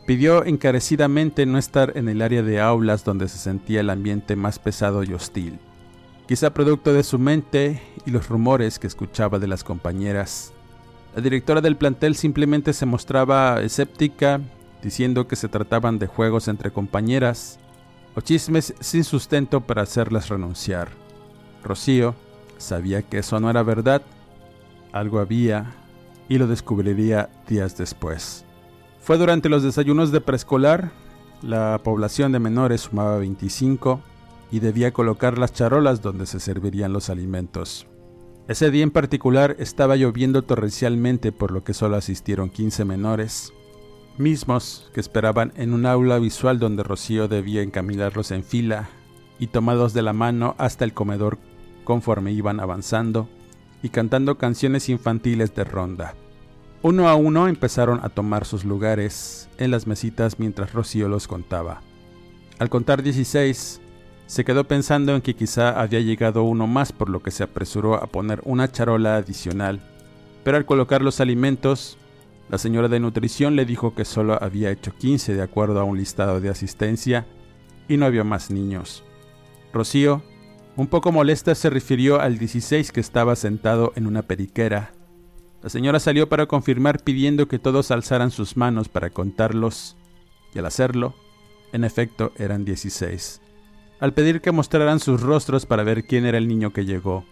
pidió 0.06 0.46
encarecidamente 0.46 1.46
no 1.46 1.58
estar 1.58 1.94
en 1.96 2.10
el 2.10 2.22
área 2.22 2.44
de 2.44 2.60
aulas 2.60 3.04
donde 3.04 3.28
se 3.28 3.38
sentía 3.38 3.82
el 3.82 3.90
ambiente 3.90 4.36
más 4.36 4.60
pesado 4.60 5.04
y 5.04 5.14
hostil, 5.14 5.60
quizá 6.28 6.54
producto 6.54 6.94
de 6.94 7.04
su 7.04 7.20
mente 7.20 7.82
y 8.06 8.12
los 8.12 8.30
rumores 8.30 8.80
que 8.80 8.88
escuchaba 8.88 9.40
de 9.40 9.48
las 9.48 9.64
compañeras 9.64 10.54
la 11.16 11.22
directora 11.22 11.62
del 11.62 11.76
plantel 11.76 12.16
simplemente 12.16 12.72
se 12.74 12.86
mostraba 12.86 13.62
escéptica, 13.62 14.40
diciendo 14.84 15.28
que 15.28 15.36
se 15.36 15.48
trataban 15.48 15.98
de 15.98 16.08
juegos 16.08 16.48
entre 16.48 16.72
compañeras, 16.72 17.60
o 18.16 18.22
chismes 18.22 18.76
sin 18.80 19.04
sustento 19.04 19.62
para 19.62 19.82
hacerlas 19.82 20.30
renunciar. 20.30 20.90
Rocío 21.64 22.16
sabía 22.58 23.02
que 23.02 23.20
eso 23.20 23.40
no 23.40 23.50
era 23.50 23.64
verdad, 23.64 24.02
algo 24.92 25.20
había 25.20 25.74
y 26.30 26.38
lo 26.38 26.48
descubriría 26.48 27.30
días 27.48 27.78
después. 27.78 28.46
Fue 29.02 29.18
durante 29.18 29.50
los 29.50 29.64
desayunos 29.64 30.12
de 30.12 30.22
preescolar, 30.22 30.92
la 31.42 31.82
población 31.84 32.32
de 32.32 32.40
menores 32.40 32.82
sumaba 32.82 33.18
25 33.18 34.02
y 34.52 34.60
debía 34.60 34.94
colocar 34.94 35.38
las 35.38 35.54
charolas 35.54 36.02
donde 36.02 36.26
se 36.26 36.40
servirían 36.40 36.94
los 36.94 37.10
alimentos. 37.10 37.88
Ese 38.48 38.72
día 38.72 38.84
en 38.84 38.92
particular 38.92 39.56
estaba 39.60 39.96
lloviendo 39.96 40.44
torrencialmente 40.44 41.32
por 41.32 41.52
lo 41.52 41.64
que 41.64 41.74
solo 41.74 41.98
asistieron 41.98 42.50
15 42.50 42.86
menores, 42.86 43.54
mismos 44.18 44.90
que 44.94 45.00
esperaban 45.00 45.54
en 45.56 45.74
un 45.74 45.86
aula 45.86 46.20
visual 46.20 46.60
donde 46.60 46.84
Rocío 46.84 47.28
debía 47.28 47.62
encaminarlos 47.62 48.32
en 48.32 48.44
fila 48.44 48.90
y 49.40 49.48
tomados 49.48 49.94
de 49.94 50.02
la 50.02 50.14
mano 50.14 50.56
hasta 50.58 50.84
el 50.84 50.94
comedor 50.94 51.38
conforme 51.84 52.32
iban 52.32 52.60
avanzando 52.60 53.30
y 53.82 53.90
cantando 53.90 54.38
canciones 54.38 54.90
infantiles 54.90 55.56
de 55.56 55.64
ronda. 55.64 56.16
Uno 56.82 57.10
a 57.10 57.16
uno 57.16 57.48
empezaron 57.48 58.00
a 58.04 58.10
tomar 58.10 58.46
sus 58.46 58.64
lugares 58.64 59.50
en 59.58 59.72
las 59.72 59.86
mesitas 59.88 60.40
mientras 60.40 60.74
Rocío 60.74 61.10
los 61.10 61.28
contaba. 61.28 61.82
Al 62.58 62.70
contar 62.70 63.04
16, 63.04 63.82
se 64.28 64.46
quedó 64.46 64.64
pensando 64.66 65.16
en 65.16 65.22
que 65.22 65.36
quizá 65.36 65.80
había 65.80 66.00
llegado 66.00 66.44
uno 66.44 66.68
más 66.68 66.92
por 66.92 67.10
lo 67.10 67.22
que 67.22 67.32
se 67.32 67.44
apresuró 67.44 67.96
a 67.96 68.08
poner 68.08 68.42
una 68.46 68.72
charola 68.72 69.16
adicional, 69.16 69.82
pero 70.44 70.58
al 70.58 70.66
colocar 70.66 71.02
los 71.02 71.20
alimentos, 71.20 71.98
la 72.50 72.58
señora 72.58 72.88
de 72.88 73.00
nutrición 73.00 73.56
le 73.56 73.66
dijo 73.66 73.94
que 73.94 74.06
solo 74.06 74.38
había 74.42 74.72
hecho 74.72 74.94
15 74.96 75.34
de 75.34 75.42
acuerdo 75.42 75.80
a 75.80 75.84
un 75.84 75.98
listado 75.98 76.40
de 76.42 76.50
asistencia 76.50 77.28
y 77.88 77.98
no 77.98 78.06
había 78.06 78.24
más 78.24 78.52
niños. 78.52 79.04
Rocío, 79.74 80.24
un 80.80 80.88
poco 80.88 81.12
molesta, 81.12 81.56
se 81.56 81.70
refirió 81.70 82.20
al 82.20 82.38
16 82.38 82.92
que 82.92 83.00
estaba 83.00 83.36
sentado 83.36 83.94
en 83.96 84.08
una 84.08 84.22
periquera. 84.22 84.94
La 85.62 85.70
señora 85.70 86.00
salió 86.00 86.30
para 86.30 86.46
confirmar 86.46 87.04
pidiendo 87.04 87.48
que 87.48 87.60
todos 87.60 87.92
alzaran 87.92 88.32
sus 88.32 88.58
manos 88.58 88.90
para 88.90 89.10
contarlos, 89.10 89.98
y 90.54 90.60
al 90.60 90.66
hacerlo, 90.66 91.16
en 91.74 91.84
efecto 91.84 92.32
eran 92.38 92.66
16 92.66 93.42
al 94.00 94.14
pedir 94.14 94.42
que 94.42 94.52
mostraran 94.52 95.00
sus 95.00 95.22
rostros 95.22 95.66
para 95.66 95.84
ver 95.84 96.06
quién 96.06 96.26
era 96.26 96.38
el 96.38 96.48
niño 96.48 96.72
que 96.72 96.86
llegó. 96.86 97.26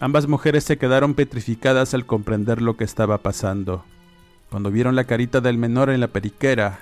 Ambas 0.00 0.26
mujeres 0.26 0.64
se 0.64 0.76
quedaron 0.76 1.14
petrificadas 1.14 1.94
al 1.94 2.06
comprender 2.06 2.62
lo 2.62 2.76
que 2.76 2.84
estaba 2.84 3.18
pasando. 3.18 3.84
Cuando 4.50 4.70
vieron 4.70 4.96
la 4.96 5.04
carita 5.04 5.40
del 5.40 5.58
menor 5.58 5.90
en 5.90 6.00
la 6.00 6.08
periquera, 6.08 6.80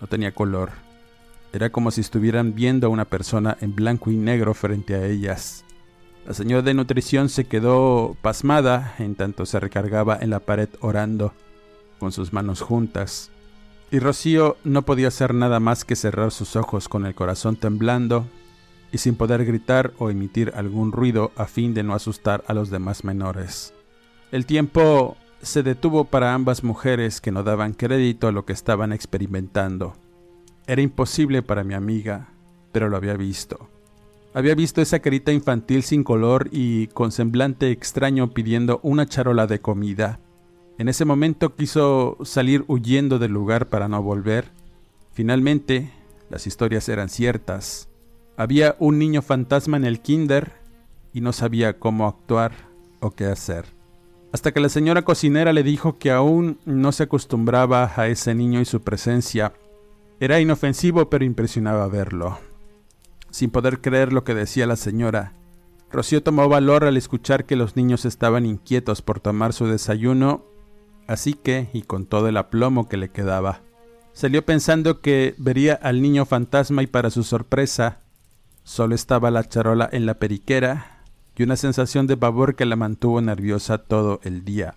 no 0.00 0.06
tenía 0.06 0.32
color. 0.32 0.85
Era 1.56 1.70
como 1.70 1.90
si 1.90 2.02
estuvieran 2.02 2.54
viendo 2.54 2.86
a 2.86 2.90
una 2.90 3.06
persona 3.06 3.56
en 3.62 3.74
blanco 3.74 4.10
y 4.10 4.16
negro 4.18 4.52
frente 4.52 4.94
a 4.94 5.06
ellas. 5.06 5.64
La 6.26 6.34
señora 6.34 6.60
de 6.60 6.74
nutrición 6.74 7.30
se 7.30 7.46
quedó 7.46 8.14
pasmada 8.20 8.94
en 8.98 9.14
tanto 9.14 9.46
se 9.46 9.58
recargaba 9.58 10.18
en 10.20 10.28
la 10.28 10.40
pared 10.40 10.68
orando, 10.82 11.32
con 11.98 12.12
sus 12.12 12.34
manos 12.34 12.60
juntas. 12.60 13.30
Y 13.90 14.00
Rocío 14.00 14.58
no 14.64 14.82
podía 14.82 15.08
hacer 15.08 15.32
nada 15.32 15.58
más 15.58 15.86
que 15.86 15.96
cerrar 15.96 16.30
sus 16.30 16.56
ojos 16.56 16.90
con 16.90 17.06
el 17.06 17.14
corazón 17.14 17.56
temblando 17.56 18.26
y 18.92 18.98
sin 18.98 19.14
poder 19.14 19.46
gritar 19.46 19.94
o 19.96 20.10
emitir 20.10 20.52
algún 20.56 20.92
ruido 20.92 21.32
a 21.36 21.46
fin 21.46 21.72
de 21.72 21.82
no 21.82 21.94
asustar 21.94 22.44
a 22.48 22.52
los 22.52 22.68
demás 22.68 23.02
menores. 23.02 23.72
El 24.30 24.44
tiempo 24.44 25.16
se 25.40 25.62
detuvo 25.62 26.04
para 26.04 26.34
ambas 26.34 26.62
mujeres 26.62 27.22
que 27.22 27.32
no 27.32 27.42
daban 27.44 27.72
crédito 27.72 28.28
a 28.28 28.32
lo 28.32 28.44
que 28.44 28.52
estaban 28.52 28.92
experimentando. 28.92 29.96
Era 30.66 30.82
imposible 30.82 31.42
para 31.42 31.64
mi 31.64 31.74
amiga, 31.74 32.28
pero 32.72 32.88
lo 32.88 32.96
había 32.96 33.16
visto. 33.16 33.68
Había 34.34 34.54
visto 34.54 34.82
esa 34.82 34.98
carita 34.98 35.32
infantil 35.32 35.82
sin 35.82 36.04
color 36.04 36.48
y 36.52 36.88
con 36.88 37.12
semblante 37.12 37.70
extraño 37.70 38.30
pidiendo 38.30 38.80
una 38.82 39.06
charola 39.06 39.46
de 39.46 39.60
comida. 39.60 40.20
En 40.78 40.88
ese 40.88 41.04
momento 41.04 41.54
quiso 41.54 42.18
salir 42.22 42.64
huyendo 42.68 43.18
del 43.18 43.32
lugar 43.32 43.68
para 43.68 43.88
no 43.88 44.02
volver. 44.02 44.50
Finalmente, 45.12 45.90
las 46.28 46.46
historias 46.46 46.88
eran 46.88 47.08
ciertas. 47.08 47.88
Había 48.36 48.76
un 48.78 48.98
niño 48.98 49.22
fantasma 49.22 49.78
en 49.78 49.84
el 49.86 50.00
kinder 50.00 50.52
y 51.14 51.22
no 51.22 51.32
sabía 51.32 51.78
cómo 51.78 52.06
actuar 52.06 52.52
o 53.00 53.12
qué 53.12 53.24
hacer. 53.24 53.64
Hasta 54.32 54.52
que 54.52 54.60
la 54.60 54.68
señora 54.68 55.00
cocinera 55.00 55.54
le 55.54 55.62
dijo 55.62 55.96
que 55.96 56.10
aún 56.10 56.58
no 56.66 56.92
se 56.92 57.04
acostumbraba 57.04 57.90
a 57.96 58.08
ese 58.08 58.34
niño 58.34 58.60
y 58.60 58.66
su 58.66 58.82
presencia. 58.82 59.54
Era 60.20 60.40
inofensivo 60.40 61.10
pero 61.10 61.24
impresionaba 61.24 61.86
verlo. 61.88 62.38
Sin 63.30 63.50
poder 63.50 63.80
creer 63.80 64.12
lo 64.12 64.24
que 64.24 64.34
decía 64.34 64.66
la 64.66 64.76
señora, 64.76 65.32
Rocío 65.90 66.22
tomó 66.22 66.48
valor 66.48 66.84
al 66.84 66.96
escuchar 66.96 67.44
que 67.44 67.56
los 67.56 67.76
niños 67.76 68.04
estaban 68.04 68.46
inquietos 68.46 69.02
por 69.02 69.20
tomar 69.20 69.52
su 69.52 69.66
desayuno, 69.66 70.44
así 71.06 71.34
que, 71.34 71.68
y 71.72 71.82
con 71.82 72.06
todo 72.06 72.28
el 72.28 72.36
aplomo 72.36 72.88
que 72.88 72.96
le 72.96 73.10
quedaba, 73.10 73.60
salió 74.12 74.44
pensando 74.44 75.00
que 75.00 75.34
vería 75.38 75.74
al 75.74 76.02
niño 76.02 76.24
fantasma 76.24 76.82
y 76.82 76.86
para 76.86 77.10
su 77.10 77.22
sorpresa, 77.22 78.00
Solo 78.66 78.96
estaba 78.96 79.30
la 79.30 79.48
charola 79.48 79.88
en 79.92 80.06
la 80.06 80.14
periquera 80.14 81.04
y 81.36 81.44
una 81.44 81.54
sensación 81.54 82.08
de 82.08 82.16
pavor 82.16 82.56
que 82.56 82.64
la 82.64 82.74
mantuvo 82.74 83.20
nerviosa 83.20 83.78
todo 83.78 84.18
el 84.24 84.44
día. 84.44 84.74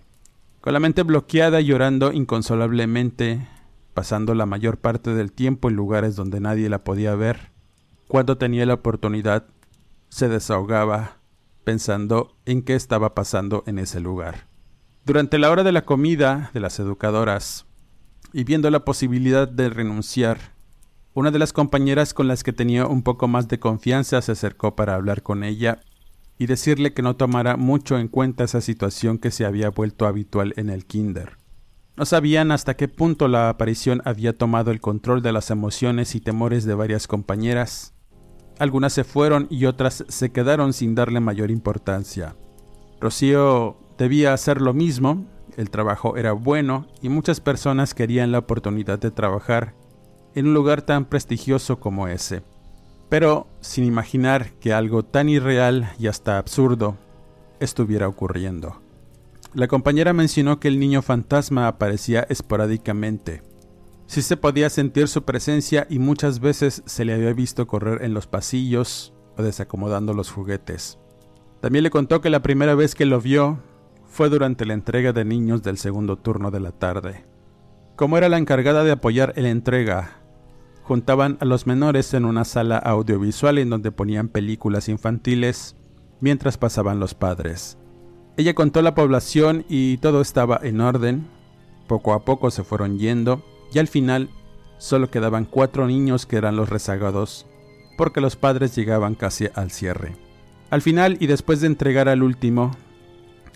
Con 0.60 0.74
la 0.74 0.78
mente 0.78 1.02
bloqueada 1.02 1.60
y 1.60 1.64
llorando 1.64 2.12
inconsolablemente, 2.12 3.48
pasando 3.94 4.34
la 4.34 4.46
mayor 4.46 4.78
parte 4.78 5.14
del 5.14 5.32
tiempo 5.32 5.68
en 5.68 5.76
lugares 5.76 6.16
donde 6.16 6.40
nadie 6.40 6.68
la 6.68 6.84
podía 6.84 7.14
ver, 7.14 7.50
cuando 8.08 8.38
tenía 8.38 8.66
la 8.66 8.74
oportunidad, 8.74 9.46
se 10.08 10.28
desahogaba 10.28 11.18
pensando 11.64 12.36
en 12.46 12.62
qué 12.62 12.74
estaba 12.74 13.14
pasando 13.14 13.62
en 13.66 13.78
ese 13.78 14.00
lugar. 14.00 14.48
Durante 15.04 15.38
la 15.38 15.50
hora 15.50 15.62
de 15.62 15.72
la 15.72 15.84
comida 15.84 16.50
de 16.52 16.60
las 16.60 16.78
educadoras, 16.78 17.66
y 18.32 18.44
viendo 18.44 18.70
la 18.70 18.84
posibilidad 18.84 19.48
de 19.48 19.70
renunciar, 19.70 20.54
una 21.14 21.30
de 21.30 21.38
las 21.38 21.52
compañeras 21.52 22.14
con 22.14 22.28
las 22.28 22.44
que 22.44 22.52
tenía 22.52 22.86
un 22.86 23.02
poco 23.02 23.26
más 23.26 23.48
de 23.48 23.58
confianza 23.58 24.22
se 24.22 24.32
acercó 24.32 24.76
para 24.76 24.94
hablar 24.94 25.22
con 25.22 25.42
ella 25.42 25.80
y 26.38 26.46
decirle 26.46 26.94
que 26.94 27.02
no 27.02 27.16
tomara 27.16 27.56
mucho 27.56 27.98
en 27.98 28.08
cuenta 28.08 28.44
esa 28.44 28.60
situación 28.60 29.18
que 29.18 29.30
se 29.30 29.44
había 29.44 29.70
vuelto 29.70 30.06
habitual 30.06 30.54
en 30.56 30.70
el 30.70 30.86
kinder. 30.86 31.39
No 32.00 32.06
sabían 32.06 32.50
hasta 32.50 32.78
qué 32.78 32.88
punto 32.88 33.28
la 33.28 33.50
aparición 33.50 34.00
había 34.06 34.34
tomado 34.34 34.70
el 34.70 34.80
control 34.80 35.20
de 35.20 35.32
las 35.32 35.50
emociones 35.50 36.14
y 36.14 36.20
temores 36.22 36.64
de 36.64 36.72
varias 36.72 37.06
compañeras. 37.06 37.92
Algunas 38.58 38.94
se 38.94 39.04
fueron 39.04 39.46
y 39.50 39.66
otras 39.66 40.06
se 40.08 40.32
quedaron 40.32 40.72
sin 40.72 40.94
darle 40.94 41.20
mayor 41.20 41.50
importancia. 41.50 42.36
Rocío 43.02 43.76
debía 43.98 44.32
hacer 44.32 44.62
lo 44.62 44.72
mismo, 44.72 45.26
el 45.58 45.68
trabajo 45.68 46.16
era 46.16 46.32
bueno 46.32 46.86
y 47.02 47.10
muchas 47.10 47.42
personas 47.42 47.92
querían 47.92 48.32
la 48.32 48.38
oportunidad 48.38 48.98
de 48.98 49.10
trabajar 49.10 49.74
en 50.34 50.46
un 50.46 50.54
lugar 50.54 50.80
tan 50.80 51.04
prestigioso 51.04 51.80
como 51.80 52.08
ese, 52.08 52.42
pero 53.10 53.46
sin 53.60 53.84
imaginar 53.84 54.52
que 54.52 54.72
algo 54.72 55.04
tan 55.04 55.28
irreal 55.28 55.92
y 55.98 56.06
hasta 56.06 56.38
absurdo 56.38 56.96
estuviera 57.58 58.08
ocurriendo. 58.08 58.80
La 59.52 59.66
compañera 59.66 60.12
mencionó 60.12 60.60
que 60.60 60.68
el 60.68 60.78
niño 60.78 61.02
fantasma 61.02 61.66
aparecía 61.66 62.24
esporádicamente. 62.28 63.42
Sí 64.06 64.22
se 64.22 64.36
podía 64.36 64.70
sentir 64.70 65.08
su 65.08 65.24
presencia 65.24 65.88
y 65.90 65.98
muchas 65.98 66.38
veces 66.38 66.82
se 66.86 67.04
le 67.04 67.14
había 67.14 67.32
visto 67.32 67.66
correr 67.66 68.04
en 68.04 68.14
los 68.14 68.28
pasillos 68.28 69.12
o 69.36 69.42
desacomodando 69.42 70.14
los 70.14 70.30
juguetes. 70.30 70.98
También 71.60 71.82
le 71.82 71.90
contó 71.90 72.20
que 72.20 72.30
la 72.30 72.42
primera 72.42 72.76
vez 72.76 72.94
que 72.94 73.06
lo 73.06 73.20
vio 73.20 73.58
fue 74.06 74.28
durante 74.28 74.66
la 74.66 74.74
entrega 74.74 75.12
de 75.12 75.24
niños 75.24 75.62
del 75.62 75.78
segundo 75.78 76.16
turno 76.16 76.52
de 76.52 76.60
la 76.60 76.72
tarde. 76.72 77.24
Como 77.96 78.18
era 78.18 78.28
la 78.28 78.38
encargada 78.38 78.84
de 78.84 78.92
apoyar 78.92 79.32
en 79.36 79.44
la 79.44 79.50
entrega 79.50 80.20
juntaban 80.82 81.38
a 81.40 81.44
los 81.44 81.66
menores 81.66 82.14
en 82.14 82.24
una 82.24 82.44
sala 82.44 82.78
audiovisual 82.78 83.58
en 83.58 83.70
donde 83.70 83.92
ponían 83.92 84.28
películas 84.28 84.88
infantiles 84.88 85.76
mientras 86.20 86.56
pasaban 86.56 86.98
los 86.98 87.14
padres. 87.14 87.79
Ella 88.36 88.54
contó 88.54 88.82
la 88.82 88.94
población 88.94 89.64
y 89.68 89.98
todo 89.98 90.20
estaba 90.20 90.60
en 90.62 90.80
orden. 90.80 91.26
Poco 91.86 92.14
a 92.14 92.24
poco 92.24 92.50
se 92.50 92.64
fueron 92.64 92.98
yendo 92.98 93.42
y 93.72 93.78
al 93.78 93.88
final 93.88 94.30
solo 94.78 95.10
quedaban 95.10 95.44
cuatro 95.44 95.86
niños 95.86 96.26
que 96.26 96.36
eran 96.36 96.56
los 96.56 96.68
rezagados 96.68 97.46
porque 98.00 98.22
los 98.22 98.34
padres 98.34 98.74
llegaban 98.74 99.14
casi 99.14 99.48
al 99.54 99.70
cierre. 99.70 100.16
Al 100.70 100.80
final 100.80 101.18
y 101.20 101.26
después 101.26 101.60
de 101.60 101.66
entregar 101.66 102.08
al 102.08 102.22
último, 102.22 102.70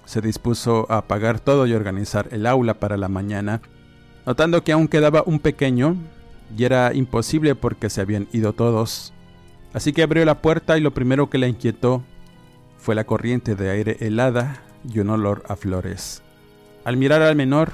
se 0.05 0.21
dispuso 0.21 0.85
a 0.91 0.99
apagar 0.99 1.41
todo 1.41 1.67
y 1.67 1.73
organizar 1.73 2.29
el 2.31 2.45
aula 2.45 2.75
para 2.75 2.99
la 2.99 3.09
mañana, 3.09 3.63
notando 4.27 4.63
que 4.63 4.73
aún 4.73 4.89
quedaba 4.89 5.23
un 5.25 5.39
pequeño, 5.39 5.97
y 6.55 6.65
era 6.65 6.93
imposible 6.93 7.55
porque 7.55 7.89
se 7.89 8.03
habían 8.03 8.29
ido 8.33 8.53
todos. 8.53 9.15
Así 9.73 9.95
que 9.95 10.03
abrió 10.03 10.25
la 10.27 10.43
puerta 10.43 10.77
y 10.77 10.83
lo 10.83 10.93
primero 10.93 11.31
que 11.31 11.39
la 11.39 11.49
inquietó 11.49 12.03
fue 12.85 12.95
la 12.95 13.05
corriente 13.05 13.55
de 13.55 13.71
aire 13.71 13.97
helada 14.01 14.61
y 14.87 14.99
un 14.99 15.09
olor 15.09 15.43
a 15.49 15.57
flores. 15.57 16.23
Al 16.85 16.99
mirar 16.99 17.23
al 17.23 17.35
menor, 17.35 17.73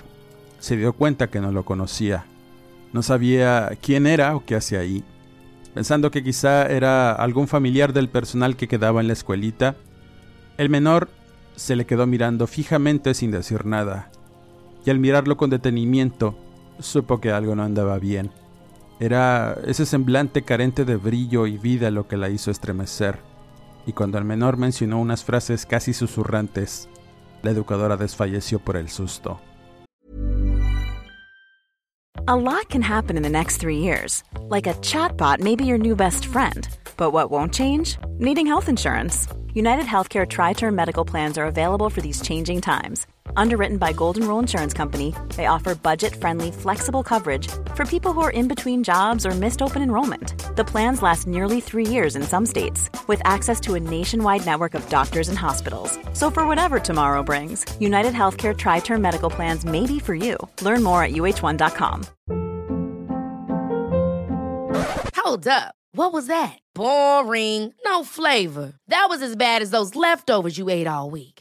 se 0.61 0.77
dio 0.77 0.92
cuenta 0.92 1.27
que 1.27 1.40
no 1.40 1.51
lo 1.51 1.64
conocía. 1.64 2.27
No 2.92 3.03
sabía 3.03 3.73
quién 3.83 4.07
era 4.07 4.37
o 4.37 4.44
qué 4.44 4.55
hacía 4.55 4.79
ahí. 4.79 5.03
Pensando 5.75 6.12
que 6.12 6.23
quizá 6.23 6.64
era 6.66 7.11
algún 7.11 7.49
familiar 7.49 7.92
del 7.92 8.09
personal 8.09 8.55
que 8.55 8.68
quedaba 8.68 9.01
en 9.01 9.09
la 9.09 9.14
escuelita, 9.14 9.75
el 10.59 10.70
menor 10.70 11.09
se 11.57 11.75
le 11.75 11.87
quedó 11.87 12.07
mirando 12.07 12.46
fijamente 12.46 13.12
sin 13.12 13.33
decir 13.33 13.66
nada, 13.66 14.12
y 14.87 14.90
al 14.90 15.01
mirarlo 15.01 15.37
con 15.37 15.51
detenimiento, 15.51 16.38
supo 16.79 17.20
que 17.20 17.33
algo 17.33 17.57
no 17.57 17.64
andaba 17.64 17.99
bien. 17.99 18.31
Era 19.01 19.59
ese 19.66 19.87
semblante 19.87 20.42
carente 20.42 20.85
de 20.85 20.94
brillo 20.94 21.49
y 21.49 21.59
vida 21.59 21.90
lo 21.90 22.07
que 22.07 22.16
la 22.16 22.29
hizo 22.29 22.53
estremecer, 22.53 23.18
y 23.87 23.93
cuando 23.93 24.19
el 24.19 24.25
menor 24.25 24.57
mencionó 24.57 25.01
unas 25.01 25.25
frases 25.25 25.66
casi 25.66 25.93
susurrantes, 25.93 26.88
la 27.43 27.51
educadora 27.51 27.97
desfalleció 27.97 28.59
por 28.59 28.77
el 28.77 28.88
susto. 28.88 29.40
A 32.29 32.37
lot 32.37 32.69
can 32.69 32.83
happen 32.83 33.16
in 33.16 33.23
the 33.23 33.29
next 33.29 33.57
three 33.57 33.79
years. 33.79 34.23
Like 34.49 34.69
a 34.69 34.75
chatbot 34.83 35.40
may 35.40 35.57
be 35.57 35.64
your 35.64 35.79
new 35.79 35.97
best 35.97 36.27
friend. 36.27 36.69
But 36.97 37.12
what 37.12 37.31
won't 37.31 37.53
change? 37.53 37.97
Needing 38.19 38.47
health 38.47 38.69
insurance. 38.69 39.27
United 39.53 39.87
Healthcare 39.87 40.29
Tri 40.29 40.53
Term 40.53 40.75
Medical 40.75 41.05
Plans 41.05 41.38
are 41.38 41.47
available 41.47 41.90
for 41.90 42.01
these 42.01 42.21
changing 42.21 42.61
times. 42.61 43.07
Underwritten 43.37 43.77
by 43.77 43.93
Golden 43.93 44.27
Rule 44.27 44.38
Insurance 44.38 44.73
Company, 44.73 45.14
they 45.37 45.47
offer 45.47 45.75
budget 45.75 46.14
friendly, 46.14 46.53
flexible 46.53 47.03
coverage 47.03 47.49
for 47.75 47.85
people 47.85 48.12
who 48.12 48.21
are 48.21 48.31
in 48.31 48.47
between 48.47 48.85
jobs 48.85 49.27
or 49.27 49.31
missed 49.33 49.62
open 49.62 49.83
enrollment. 49.83 50.57
The 50.57 50.64
plans 50.64 51.03
last 51.03 51.27
nearly 51.27 51.61
three 51.61 51.87
years 51.87 52.16
in 52.16 52.23
some 52.23 52.47
states, 52.47 52.88
with 53.09 53.21
access 53.25 53.59
to 53.61 53.75
a 53.75 53.81
nationwide 53.81 54.47
network 54.47 54.75
of 54.75 54.88
doctors 54.88 55.29
and 55.29 55.38
hospitals. 55.38 55.99
So, 56.12 56.31
for 56.31 56.47
whatever 56.47 56.79
tomorrow 56.79 57.23
brings, 57.23 57.64
United 57.81 58.14
Healthcare 58.14 58.57
Tri 58.57 58.79
Term 58.79 59.03
Medical 59.03 59.31
Plans 59.31 59.64
may 59.64 59.87
be 59.87 59.99
for 59.99 60.14
you. 60.14 60.37
Learn 60.62 60.83
more 60.83 61.03
at 61.03 61.11
uh1.com. 61.11 62.07
Hold 65.16 65.47
up. 65.47 65.75
What 65.93 66.12
was 66.12 66.29
that? 66.29 66.59
Boring. 66.75 67.75
No 67.85 68.05
flavor. 68.05 68.75
That 68.88 69.07
was 69.09 69.23
as 69.23 69.37
bad 69.37 69.61
as 69.61 69.71
those 69.71 69.97
leftovers 69.97 70.57
you 70.57 70.69
ate 70.69 70.87
all 70.87 71.11
week. 71.11 71.39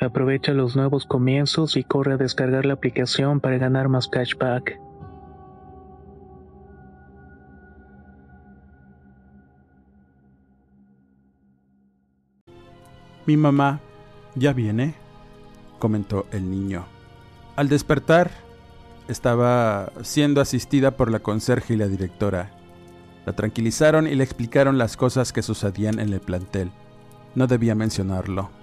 Aprovecha 0.00 0.52
los 0.52 0.76
nuevos 0.76 1.06
comienzos 1.06 1.76
y 1.76 1.82
corre 1.82 2.12
a 2.12 2.16
descargar 2.16 2.64
la 2.64 2.74
aplicación 2.74 3.40
para 3.40 3.58
ganar 3.58 3.88
más 3.88 4.06
cashback. 4.06 4.78
Mi 13.26 13.36
mamá 13.36 13.80
ya 14.36 14.52
viene, 14.52 14.94
comentó 15.78 16.26
el 16.30 16.50
niño. 16.50 16.86
Al 17.56 17.68
despertar, 17.68 18.30
estaba 19.08 19.92
siendo 20.02 20.40
asistida 20.40 20.92
por 20.92 21.10
la 21.10 21.18
conserje 21.18 21.74
y 21.74 21.76
la 21.76 21.88
directora. 21.88 22.52
La 23.26 23.34
tranquilizaron 23.34 24.06
y 24.06 24.14
le 24.14 24.24
explicaron 24.24 24.78
las 24.78 24.96
cosas 24.96 25.32
que 25.32 25.42
sucedían 25.42 25.98
en 25.98 26.12
el 26.12 26.20
plantel. 26.20 26.70
No 27.34 27.46
debía 27.46 27.74
mencionarlo. 27.74 28.57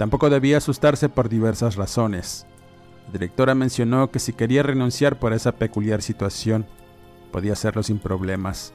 Tampoco 0.00 0.30
debía 0.30 0.56
asustarse 0.56 1.10
por 1.10 1.28
diversas 1.28 1.76
razones. 1.76 2.46
La 3.08 3.12
directora 3.12 3.54
mencionó 3.54 4.10
que 4.10 4.18
si 4.18 4.32
quería 4.32 4.62
renunciar 4.62 5.18
por 5.18 5.34
esa 5.34 5.52
peculiar 5.52 6.00
situación, 6.00 6.64
podía 7.30 7.52
hacerlo 7.52 7.82
sin 7.82 7.98
problemas. 7.98 8.72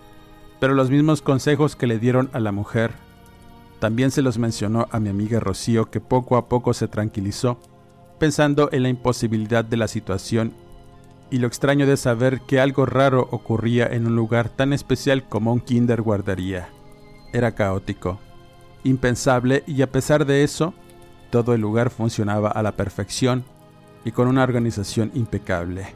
Pero 0.60 0.76
los 0.76 0.92
mismos 0.92 1.24
consejos 1.24 1.76
que 1.76 1.88
le 1.88 1.98
dieron 1.98 2.30
a 2.34 2.40
la 2.40 2.52
mujer, 2.52 2.92
también 3.80 4.12
se 4.12 4.22
los 4.22 4.38
mencionó 4.38 4.88
a 4.92 5.00
mi 5.00 5.10
amiga 5.10 5.40
Rocío, 5.40 5.90
que 5.90 6.00
poco 6.00 6.38
a 6.38 6.48
poco 6.48 6.76
se 6.76 6.88
tranquilizó, 6.88 7.60
pensando 8.20 8.70
en 8.72 8.84
la 8.84 8.90
imposibilidad 8.90 9.66
de 9.66 9.78
la 9.78 9.88
situación 9.88 10.54
y 11.32 11.40
lo 11.40 11.48
extraño 11.48 11.88
de 11.88 11.98
saber 11.98 12.42
que 12.42 12.60
algo 12.60 12.86
raro 12.86 13.30
ocurría 13.32 13.88
en 13.88 14.06
un 14.06 14.16
lugar 14.16 14.50
tan 14.50 14.74
especial 14.74 15.28
como 15.28 15.54
un 15.54 15.62
kinder 15.62 16.04
guardaría. 16.04 16.70
Era 17.34 17.56
caótico, 17.56 18.20
impensable 18.84 19.64
y 19.66 19.82
a 19.82 19.92
pesar 19.92 20.28
de 20.28 20.44
eso, 20.44 20.76
todo 21.36 21.54
el 21.54 21.60
lugar 21.60 21.90
funcionaba 21.90 22.50
a 22.50 22.64
la 22.64 22.78
perfección 22.78 23.44
y 24.06 24.12
con 24.12 24.30
una 24.30 24.42
organización 24.42 25.12
impecable. 25.16 25.88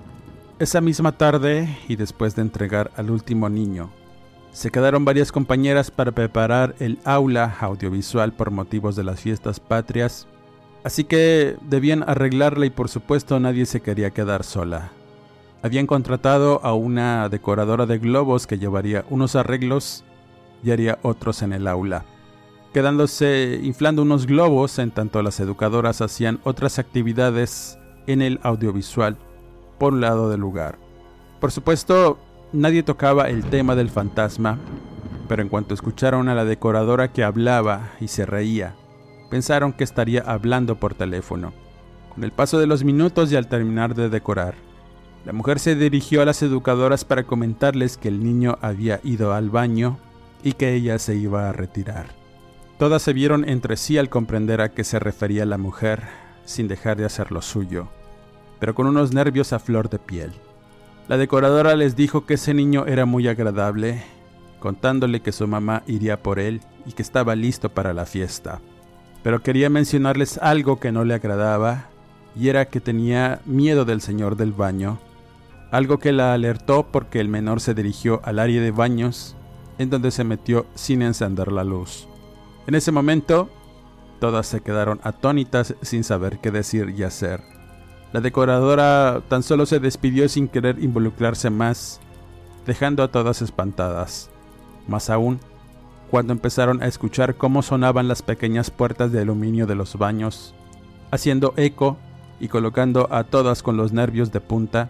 Esa 0.60 0.82
misma 0.82 1.13
tarde, 1.13 1.78
y 1.88 1.95
después 1.95 2.36
de 2.36 2.41
entregar 2.41 2.91
al 2.97 3.10
último 3.10 3.47
niño, 3.47 3.89
se 4.52 4.69
quedaron 4.69 5.06
varias 5.06 5.32
compañeras 5.32 5.91
para 5.91 6.12
preparar 6.12 6.75
el 6.80 6.99
aula 7.06 7.56
audiovisual 7.62 8.34
por 8.34 8.52
motivos 8.52 8.97
de 8.97 9.06
las 9.06 9.21
fiestas 9.21 9.62
patrias, 9.62 10.28
así 10.84 11.06
que 11.06 11.56
debían 11.62 12.04
arreglarla 12.06 12.65
y 12.65 12.69
por 12.69 12.89
supuesto 12.89 13.39
nadie 13.39 13.65
se 13.65 13.80
quería 13.80 14.10
quedar 14.10 14.43
sola. 14.43 14.91
Habían 15.63 15.88
contratado 15.88 16.60
a 16.65 16.73
una 16.73 17.30
decoradora 17.30 17.86
de 17.86 17.97
globos 17.97 18.45
que 18.45 18.60
llevaría 18.60 19.06
unos 19.10 19.38
arreglos 19.38 20.04
y 20.65 20.71
haría 20.71 20.99
otros 21.02 21.41
en 21.43 21.54
el 21.54 21.65
aula 21.65 22.04
quedándose 22.73 23.60
inflando 23.63 24.01
unos 24.01 24.25
globos 24.25 24.79
en 24.79 24.91
tanto 24.91 25.21
las 25.21 25.39
educadoras 25.39 26.01
hacían 26.01 26.39
otras 26.43 26.79
actividades 26.79 27.77
en 28.08 28.21
el 28.21 28.39
audiovisual 28.43 29.17
por 29.77 29.93
un 29.93 30.01
lado 30.01 30.29
del 30.29 30.41
lugar. 30.41 30.77
Por 31.39 31.51
supuesto, 31.51 32.19
nadie 32.51 32.84
tocaba 32.84 33.29
el 33.29 33.45
tema 33.45 33.75
del 33.75 33.89
fantasma, 33.89 34.60
pero 35.27 35.41
en 35.41 35.49
cuanto 35.49 35.73
escucharon 35.73 36.27
a 36.27 36.36
la 36.36 36.45
decoradora 36.45 37.12
que 37.12 37.23
hablaba 37.23 37.91
y 37.99 38.08
se 38.08 38.25
reía, 38.25 38.75
pensaron 39.29 39.73
que 39.73 39.84
estaría 39.84 40.21
hablando 40.21 40.75
por 40.75 40.93
teléfono. 40.93 41.53
Con 42.13 42.23
el 42.23 42.32
paso 42.32 42.60
de 42.60 42.67
los 42.67 42.84
minutos 42.84 43.32
y 43.32 43.36
al 43.36 43.47
terminar 43.47 43.95
de 43.95 44.10
decorar, 44.10 44.55
la 45.25 45.34
mujer 45.34 45.60
se 45.60 45.75
dirigió 45.75 46.21
a 46.21 46.25
las 46.25 46.41
educadoras 46.41 47.05
para 47.05 47.23
comentarles 47.23 47.97
que 47.97 48.08
el 48.08 48.23
niño 48.23 48.58
había 48.62 48.99
ido 49.03 49.34
al 49.34 49.49
baño 49.49 49.97
y 50.43 50.53
que 50.53 50.73
ella 50.73 50.97
se 50.99 51.15
iba 51.15 51.49
a 51.49 51.53
retirar. 51.53 52.18
Todas 52.79 53.01
se 53.01 53.11
vieron 53.11 53.47
entre 53.49 53.75
sí 53.75 53.97
al 53.97 54.07
comprender 54.07 54.61
a 54.61 54.71
qué 54.71 54.85
se 54.85 54.99
refería 54.99 55.45
la 55.45 55.57
mujer, 55.57 56.03
sin 56.45 56.69
dejar 56.69 56.95
de 56.95 57.03
hacer 57.03 57.29
lo 57.29 57.41
suyo, 57.41 57.89
pero 58.57 58.73
con 58.73 58.87
unos 58.87 59.13
nervios 59.13 59.51
a 59.51 59.59
flor 59.59 59.89
de 59.89 59.99
piel. 59.99 60.31
La 61.09 61.17
decoradora 61.17 61.75
les 61.75 61.97
dijo 61.97 62.25
que 62.25 62.35
ese 62.35 62.53
niño 62.53 62.85
era 62.87 63.05
muy 63.05 63.27
agradable, 63.27 64.01
contándole 64.61 65.19
que 65.19 65.33
su 65.33 65.45
mamá 65.45 65.83
iría 65.87 66.23
por 66.23 66.39
él 66.39 66.61
y 66.85 66.93
que 66.93 67.01
estaba 67.01 67.35
listo 67.35 67.67
para 67.67 67.93
la 67.93 68.05
fiesta. 68.05 68.61
Pero 69.23 69.43
quería 69.43 69.69
mencionarles 69.69 70.37
algo 70.37 70.79
que 70.79 70.93
no 70.93 71.03
le 71.03 71.15
agradaba, 71.15 71.89
y 72.33 72.47
era 72.47 72.69
que 72.69 72.79
tenía 72.79 73.41
miedo 73.43 73.83
del 73.83 73.99
señor 73.99 74.37
del 74.37 74.53
baño, 74.53 74.99
algo 75.71 75.99
que 75.99 76.13
la 76.13 76.33
alertó 76.33 76.87
porque 76.93 77.19
el 77.19 77.27
menor 77.27 77.59
se 77.59 77.73
dirigió 77.73 78.21
al 78.23 78.39
área 78.39 78.61
de 78.61 78.71
baños, 78.71 79.35
en 79.79 79.89
donde 79.89 80.11
se 80.11 80.23
metió 80.23 80.65
sin 80.75 81.01
encender 81.01 81.51
la 81.51 81.65
luz. 81.65 82.08
En 82.69 82.75
ese 82.75 82.91
momento, 82.91 83.49
todas 84.19 84.45
se 84.45 84.62
quedaron 84.62 84.99
atónitas 85.01 85.73
sin 85.82 86.03
saber 86.03 86.38
qué 86.38 86.51
decir 86.51 86.93
y 86.95 87.01
hacer. 87.01 87.41
La 88.13 88.21
decoradora 88.21 89.23
tan 89.27 89.41
solo 89.41 89.65
se 89.65 89.79
despidió 89.79 90.29
sin 90.29 90.47
querer 90.47 90.77
involucrarse 90.77 91.49
más, 91.49 91.99
dejando 92.67 93.01
a 93.01 93.08
todas 93.08 93.41
espantadas. 93.41 94.29
Más 94.88 95.10
aún, 95.10 95.39
cuando 96.12 96.32
empezaron 96.32 96.84
a 96.84 96.86
escuchar 96.86 97.38
cómo 97.38 97.63
sonaban 97.63 98.08
las 98.08 98.21
pequeñas 98.21 98.69
puertas 98.69 99.12
de 99.12 99.21
aluminio 99.21 99.65
de 99.65 99.73
los 99.73 99.97
baños, 99.97 100.53
haciendo 101.10 101.55
eco 101.58 101.97
y 102.39 102.49
colocando 102.49 103.08
a 103.12 103.23
todas 103.23 103.63
con 103.63 103.77
los 103.77 103.93
nervios 103.93 104.32
de 104.32 104.41
punta, 104.41 104.89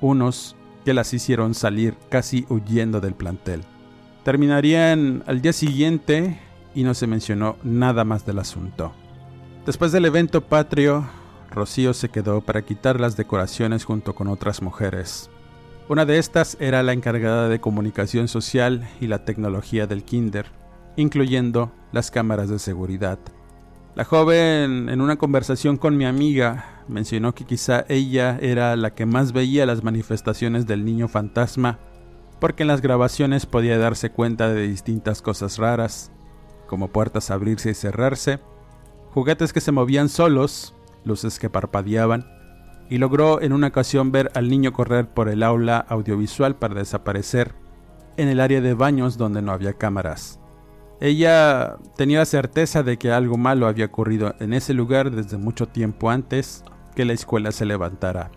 unos 0.00 0.56
que 0.82 0.94
las 0.94 1.12
hicieron 1.12 1.52
salir 1.52 1.94
casi 2.08 2.46
huyendo 2.48 3.02
del 3.02 3.12
plantel. 3.12 3.64
Terminarían 4.24 5.24
al 5.26 5.42
día 5.42 5.52
siguiente 5.52 6.47
y 6.78 6.84
no 6.84 6.94
se 6.94 7.08
mencionó 7.08 7.56
nada 7.64 8.04
más 8.04 8.24
del 8.24 8.38
asunto. 8.38 8.92
Después 9.66 9.90
del 9.90 10.04
evento 10.04 10.42
patrio, 10.42 11.08
Rocío 11.50 11.92
se 11.92 12.08
quedó 12.08 12.40
para 12.40 12.62
quitar 12.62 13.00
las 13.00 13.16
decoraciones 13.16 13.84
junto 13.84 14.14
con 14.14 14.28
otras 14.28 14.62
mujeres. 14.62 15.28
Una 15.88 16.04
de 16.04 16.18
estas 16.18 16.56
era 16.60 16.84
la 16.84 16.92
encargada 16.92 17.48
de 17.48 17.60
comunicación 17.60 18.28
social 18.28 18.88
y 19.00 19.08
la 19.08 19.24
tecnología 19.24 19.88
del 19.88 20.04
kinder, 20.04 20.46
incluyendo 20.94 21.72
las 21.90 22.12
cámaras 22.12 22.48
de 22.48 22.60
seguridad. 22.60 23.18
La 23.96 24.04
joven, 24.04 24.88
en 24.88 25.00
una 25.00 25.16
conversación 25.16 25.78
con 25.78 25.96
mi 25.96 26.04
amiga, 26.04 26.84
mencionó 26.86 27.34
que 27.34 27.44
quizá 27.44 27.86
ella 27.88 28.38
era 28.40 28.76
la 28.76 28.94
que 28.94 29.04
más 29.04 29.32
veía 29.32 29.66
las 29.66 29.82
manifestaciones 29.82 30.68
del 30.68 30.84
niño 30.84 31.08
fantasma, 31.08 31.80
porque 32.38 32.62
en 32.62 32.68
las 32.68 32.82
grabaciones 32.82 33.46
podía 33.46 33.78
darse 33.78 34.10
cuenta 34.10 34.48
de 34.48 34.68
distintas 34.68 35.22
cosas 35.22 35.58
raras, 35.58 36.12
como 36.68 36.88
puertas 36.92 37.32
abrirse 37.32 37.70
y 37.70 37.74
cerrarse, 37.74 38.38
juguetes 39.12 39.52
que 39.52 39.60
se 39.60 39.72
movían 39.72 40.08
solos 40.08 40.76
luces 41.04 41.40
que 41.40 41.50
parpadeaban, 41.50 42.26
y 42.88 42.98
logró 42.98 43.42
en 43.42 43.52
una 43.52 43.66
ocasión 43.66 44.12
ver 44.12 44.30
al 44.34 44.48
niño 44.48 44.72
correr 44.72 45.08
por 45.08 45.28
el 45.28 45.42
aula 45.42 45.78
audiovisual 45.78 46.56
para 46.56 46.74
desaparecer 46.74 47.54
en 48.16 48.28
el 48.28 48.40
área 48.40 48.60
de 48.60 48.74
baños 48.74 49.18
donde 49.18 49.42
no 49.42 49.52
había 49.52 49.74
cámaras. 49.74 50.40
Ella 51.00 51.76
tenía 51.96 52.18
la 52.18 52.24
certeza 52.24 52.82
de 52.82 52.98
que 52.98 53.12
algo 53.12 53.36
malo 53.36 53.66
había 53.66 53.86
ocurrido 53.86 54.34
en 54.40 54.52
ese 54.52 54.74
lugar 54.74 55.10
desde 55.10 55.36
mucho 55.36 55.66
tiempo 55.66 56.10
antes 56.10 56.64
que 56.96 57.04
la 57.04 57.12
escuela 57.12 57.52
se 57.52 57.66
levantara, 57.66 58.30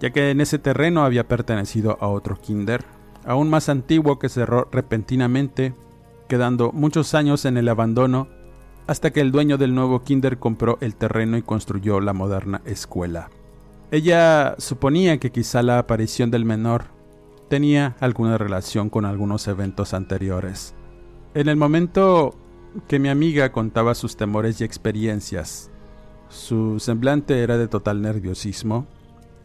ya 0.00 0.10
que 0.10 0.30
en 0.30 0.40
ese 0.40 0.58
terreno 0.58 1.04
había 1.04 1.26
pertenecido 1.26 1.96
a 2.00 2.08
otro 2.08 2.36
kinder, 2.36 2.84
aún 3.24 3.48
más 3.48 3.70
antiguo 3.70 4.18
que 4.18 4.28
cerró 4.28 4.68
repentinamente, 4.70 5.74
quedando 6.26 6.72
muchos 6.72 7.14
años 7.14 7.44
en 7.44 7.56
el 7.56 7.68
abandono 7.68 8.28
hasta 8.86 9.10
que 9.12 9.20
el 9.20 9.32
dueño 9.32 9.58
del 9.58 9.74
nuevo 9.74 10.02
kinder 10.02 10.38
compró 10.38 10.78
el 10.80 10.94
terreno 10.94 11.36
y 11.36 11.42
construyó 11.42 12.00
la 12.00 12.12
moderna 12.12 12.62
escuela. 12.64 13.30
Ella 13.90 14.54
suponía 14.58 15.18
que 15.18 15.30
quizá 15.30 15.62
la 15.62 15.78
aparición 15.78 16.30
del 16.30 16.44
menor 16.44 16.84
tenía 17.48 17.96
alguna 18.00 18.38
relación 18.38 18.90
con 18.90 19.04
algunos 19.04 19.46
eventos 19.48 19.94
anteriores. 19.94 20.74
En 21.34 21.48
el 21.48 21.56
momento 21.56 22.34
que 22.88 22.98
mi 22.98 23.08
amiga 23.08 23.52
contaba 23.52 23.94
sus 23.94 24.16
temores 24.16 24.60
y 24.60 24.64
experiencias, 24.64 25.70
su 26.28 26.80
semblante 26.80 27.42
era 27.42 27.56
de 27.56 27.68
total 27.68 28.02
nerviosismo, 28.02 28.86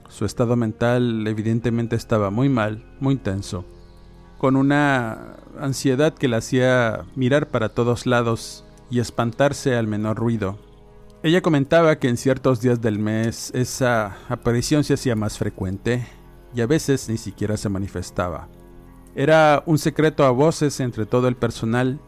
su 0.08 0.26
estado 0.26 0.56
mental 0.56 1.26
evidentemente 1.28 1.96
estaba 1.96 2.32
muy 2.32 2.50
mal, 2.50 2.84
muy 3.00 3.16
tenso, 3.18 3.66
con 4.38 4.56
una 4.56 5.38
ansiedad 5.64 6.14
que 6.14 6.28
la 6.28 6.38
hacía 6.38 7.06
mirar 7.16 7.50
para 7.50 7.70
todos 7.70 8.06
lados 8.06 8.66
y 8.90 9.00
espantarse 9.00 9.76
al 9.76 9.88
menor 9.88 10.18
ruido. 10.18 10.60
Ella 11.24 11.42
comentaba 11.42 11.98
que 11.98 12.10
en 12.10 12.18
ciertos 12.18 12.62
días 12.62 12.82
del 12.82 13.00
mes 13.00 13.52
esa 13.54 14.18
aparición 14.28 14.84
se 14.84 14.96
hacía 14.96 15.16
más 15.16 15.38
frecuente 15.38 16.06
y 16.56 16.62
a 16.62 16.68
veces 16.68 17.08
ni 17.10 17.18
siquiera 17.18 17.58
se 17.58 17.70
manifestaba. 17.70 18.50
Era 19.16 19.62
un 19.66 19.78
secreto 19.78 20.26
a 20.26 20.32
voces 20.32 20.80
entre 20.80 21.06
todo 21.06 21.28
el 21.28 21.36
personal 21.36 22.00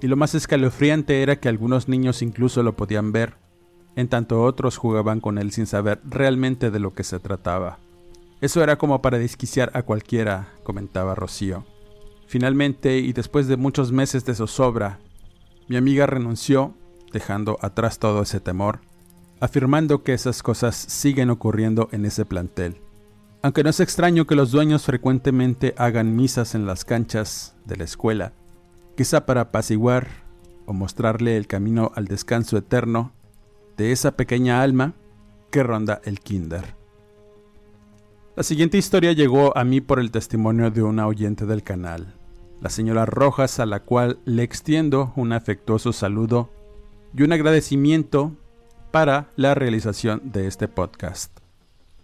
y 0.00 0.06
lo 0.06 0.16
más 0.16 0.34
escalofriante 0.34 1.22
era 1.22 1.36
que 1.36 1.48
algunos 1.48 1.88
niños 1.88 2.22
incluso 2.22 2.62
lo 2.62 2.76
podían 2.76 3.12
ver, 3.12 3.34
en 3.96 4.08
tanto 4.08 4.42
otros 4.42 4.76
jugaban 4.76 5.20
con 5.20 5.38
él 5.38 5.52
sin 5.52 5.66
saber 5.66 6.00
realmente 6.04 6.70
de 6.70 6.78
lo 6.78 6.94
que 6.94 7.04
se 7.04 7.20
trataba. 7.20 7.78
Eso 8.40 8.62
era 8.62 8.76
como 8.76 9.00
para 9.02 9.18
desquiciar 9.18 9.70
a 9.74 9.82
cualquiera, 9.82 10.48
comentaba 10.62 11.14
Rocío. 11.14 11.64
Finalmente, 12.26 12.98
y 12.98 13.12
después 13.12 13.46
de 13.46 13.56
muchos 13.56 13.92
meses 13.92 14.24
de 14.24 14.34
zozobra, 14.34 14.98
mi 15.68 15.76
amiga 15.76 16.06
renunció, 16.06 16.74
dejando 17.12 17.58
atrás 17.60 17.98
todo 17.98 18.22
ese 18.22 18.40
temor, 18.40 18.80
afirmando 19.40 20.02
que 20.02 20.14
esas 20.14 20.42
cosas 20.42 20.74
siguen 20.74 21.30
ocurriendo 21.30 21.88
en 21.92 22.04
ese 22.04 22.24
plantel. 22.24 22.80
Aunque 23.42 23.62
no 23.62 23.70
es 23.70 23.80
extraño 23.80 24.26
que 24.26 24.36
los 24.36 24.50
dueños 24.52 24.84
frecuentemente 24.84 25.74
hagan 25.76 26.16
misas 26.16 26.54
en 26.54 26.66
las 26.66 26.84
canchas 26.84 27.54
de 27.66 27.76
la 27.76 27.84
escuela, 27.84 28.32
quizá 28.96 29.26
para 29.26 29.42
apaciguar 29.42 30.08
o 30.66 30.72
mostrarle 30.72 31.36
el 31.36 31.46
camino 31.46 31.92
al 31.94 32.06
descanso 32.06 32.56
eterno 32.56 33.12
de 33.76 33.92
esa 33.92 34.16
pequeña 34.16 34.62
alma 34.62 34.94
que 35.50 35.62
ronda 35.62 36.00
el 36.04 36.20
kinder. 36.20 36.74
La 38.36 38.42
siguiente 38.42 38.78
historia 38.78 39.12
llegó 39.12 39.56
a 39.56 39.62
mí 39.62 39.80
por 39.80 40.00
el 40.00 40.10
testimonio 40.10 40.72
de 40.72 40.82
una 40.82 41.06
oyente 41.06 41.46
del 41.46 41.62
canal, 41.62 42.14
la 42.60 42.68
señora 42.68 43.06
Rojas, 43.06 43.60
a 43.60 43.66
la 43.66 43.84
cual 43.84 44.18
le 44.24 44.42
extiendo 44.42 45.12
un 45.14 45.32
afectuoso 45.32 45.92
saludo 45.92 46.50
y 47.16 47.22
un 47.22 47.32
agradecimiento 47.32 48.36
para 48.90 49.30
la 49.36 49.54
realización 49.54 50.32
de 50.32 50.48
este 50.48 50.66
podcast. 50.66 51.38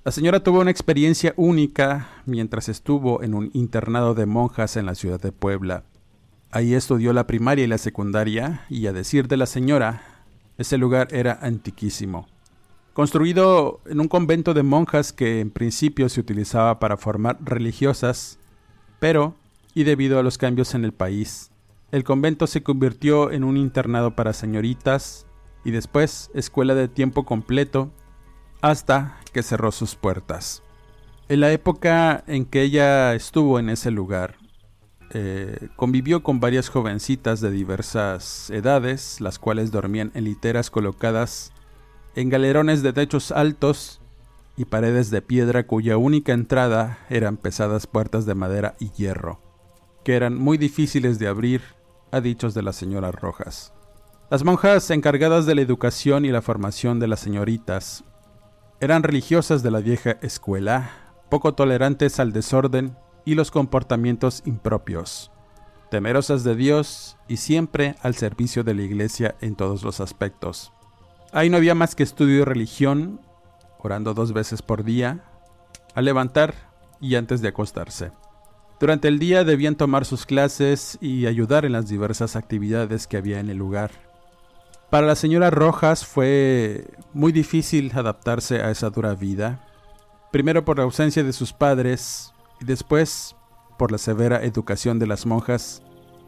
La 0.05 0.13
señora 0.13 0.45
tuvo 0.45 0.61
una 0.61 0.71
experiencia 0.71 1.35
única 1.37 2.23
mientras 2.27 2.69
estuvo 2.69 3.25
en 3.25 3.35
un 3.35 3.51
internado 3.53 4.15
de 4.15 4.27
monjas 4.27 4.77
en 4.77 4.87
la 4.87 4.95
ciudad 4.95 5.21
de 5.21 5.33
Puebla. 5.33 5.83
Ahí 6.53 6.75
estudió 6.75 7.13
la 7.13 7.27
primaria 7.27 7.65
y 7.65 7.69
la 7.69 7.79
secundaria 7.79 8.67
y 8.69 8.87
a 8.87 8.93
decir 8.93 9.27
de 9.27 9.37
la 9.37 9.47
señora, 9.47 10.05
ese 10.59 10.79
lugar 10.79 11.09
era 11.11 11.41
antiquísimo. 11.43 12.29
Construido 12.93 13.81
en 13.87 14.01
un 14.01 14.09
convento 14.09 14.53
de 14.53 14.63
monjas 14.63 15.13
que 15.13 15.41
en 15.41 15.51
principio 15.51 16.09
se 16.09 16.21
utilizaba 16.21 16.81
para 16.81 16.97
formar 16.97 17.39
religiosas, 17.41 18.39
pero 18.99 19.35
y 19.75 19.85
debido 19.85 20.19
a 20.19 20.23
los 20.23 20.39
cambios 20.39 20.75
en 20.75 20.85
el 20.85 20.93
país, 20.93 21.51
el 21.93 22.05
convento 22.05 22.47
se 22.47 22.63
convirtió 22.63 23.31
en 23.31 23.45
un 23.45 23.57
internado 23.57 24.17
para 24.17 24.33
señoritas 24.33 25.27
y 25.65 25.71
después 25.71 26.31
escuela 26.35 26.75
de 26.75 26.89
tiempo 26.89 27.25
completo 27.25 27.91
hasta 28.61 29.19
que 29.33 29.43
cerró 29.43 29.73
sus 29.73 29.95
puertas. 29.95 30.63
En 31.29 31.41
la 31.41 31.53
época 31.53 32.25
en 32.27 32.45
que 32.45 32.63
ella 32.63 33.15
estuvo 33.15 33.61
en 33.61 33.71
ese 33.71 33.93
lugar, 33.93 34.35
eh, 35.13 35.69
convivió 35.77 36.23
con 36.23 36.41
varias 36.41 36.69
jovencitas 36.69 37.41
de 37.41 37.51
diversas 37.51 38.51
edades, 38.51 39.21
las 39.21 39.39
cuales 39.39 39.71
dormían 39.71 40.11
en 40.15 40.25
literas 40.25 40.71
colocadas 40.71 41.53
en 42.15 42.29
galerones 42.29 42.83
de 42.83 42.93
techos 42.93 43.33
altos 43.33 44.01
y 44.57 44.65
paredes 44.65 45.11
de 45.11 45.23
piedra 45.23 45.67
cuya 45.67 45.97
única 45.97 46.33
entrada 46.33 46.99
eran 47.09 47.37
pesadas 47.37 47.87
puertas 47.87 48.27
de 48.27 48.35
madera 48.35 48.75
y 48.79 48.91
hierro 48.91 49.41
que 50.05 50.17
eran 50.17 50.37
muy 50.37 50.59
difíciles 50.59 51.19
de 51.19 51.29
abrir 51.29 51.63
a 52.11 52.21
dichos 52.21 52.55
de 52.55 52.63
la 52.63 52.73
señora 52.73 53.13
Rojas. 53.13 53.73
Las 54.31 54.45
monjas 54.45 54.91
encargadas 54.91 55.47
de 55.47 55.55
la 55.55 55.61
educación 55.61 56.25
y 56.25 56.31
la 56.31 56.43
formación 56.43 57.01
de 57.01 57.09
las 57.09 57.21
señoritas 57.21 58.05
eran 58.81 59.03
religiosas 59.03 59.63
de 59.63 59.71
la 59.71 59.81
vieja 59.81 60.17
escuela, 60.23 60.91
poco 61.29 61.55
tolerantes 61.55 62.19
al 62.19 62.33
desorden 62.33 62.97
y 63.25 63.35
los 63.35 63.51
comportamientos 63.51 64.43
impropios, 64.47 65.31
temerosas 65.91 66.45
de 66.45 66.55
Dios 66.55 67.19
y 67.29 67.37
siempre 67.37 67.97
al 68.03 68.15
servicio 68.15 68.65
de 68.65 68.75
la 68.75 68.83
iglesia 68.83 69.35
en 69.41 69.57
todos 69.57 69.83
los 69.83 70.01
aspectos. 70.01 70.73
Ahí 71.33 71.49
no 71.49 71.57
había 71.57 71.75
más 71.75 71.95
que 71.95 72.03
estudio 72.03 72.41
y 72.41 72.45
religión, 72.45 73.21
orando 73.79 74.15
dos 74.15 74.33
veces 74.33 74.63
por 74.63 74.83
día, 74.85 75.25
al 75.95 76.05
levantar 76.05 76.55
y 77.01 77.15
antes 77.15 77.41
de 77.41 77.49
acostarse. 77.49 78.13
Durante 78.81 79.09
el 79.09 79.19
día 79.19 79.45
debían 79.45 79.77
tomar 79.77 80.05
sus 80.05 80.27
clases 80.27 80.99
y 81.01 81.27
ayudar 81.27 81.65
en 81.65 81.73
las 81.73 81.89
diversas 81.89 82.35
actividades 82.35 83.07
que 83.07 83.17
había 83.17 83.39
en 83.39 83.51
el 83.51 83.59
lugar. 83.59 83.91
Para 84.89 85.07
la 85.07 85.15
señora 85.15 85.51
Rojas 85.51 86.05
fue 86.05 86.89
muy 87.13 87.31
difícil 87.31 87.93
adaptarse 87.95 88.63
a 88.63 88.71
esa 88.71 88.91
dura 88.91 89.15
vida, 89.15 89.65
primero 90.33 90.65
por 90.65 90.79
la 90.79 90.85
ausencia 90.85 91.23
de 91.23 91.33
sus 91.33 91.53
padres 91.53 92.33
y 92.61 92.65
después 92.65 93.37
por 93.79 93.93
la 93.93 93.99
severa 93.99 94.43
educación 94.43 94.99
de 94.99 95.07
las 95.07 95.27
monjas 95.27 95.83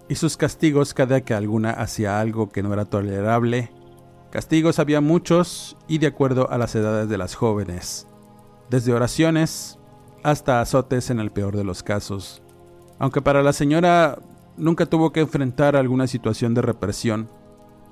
y 0.09 0.15
sus 0.15 0.37
castigos 0.37 0.95
cada 0.95 1.23
que 1.23 1.35
alguna 1.35 1.71
hacía 1.71 2.21
algo 2.21 2.51
que 2.51 2.63
no 2.63 2.73
era 2.73 2.85
tolerable. 2.85 3.73
Castigos 4.33 4.79
había 4.79 5.03
muchos 5.03 5.77
y 5.87 5.99
de 5.99 6.07
acuerdo 6.07 6.51
a 6.51 6.57
las 6.57 6.75
edades 6.75 7.07
de 7.07 7.19
las 7.19 7.35
jóvenes, 7.35 8.07
desde 8.71 8.95
oraciones 8.95 9.79
hasta 10.23 10.63
azotes 10.63 11.11
en 11.11 11.21
el 11.21 11.31
peor 11.31 11.55
de 11.55 11.65
los 11.65 11.83
casos. 11.83 12.43
Aunque 12.99 13.21
para 13.21 13.43
la 13.43 13.53
señora 13.53 14.19
nunca 14.57 14.87
tuvo 14.87 15.13
que 15.13 15.21
enfrentar 15.21 15.77
alguna 15.77 16.07
situación 16.07 16.55
de 16.55 16.63
represión, 16.63 17.29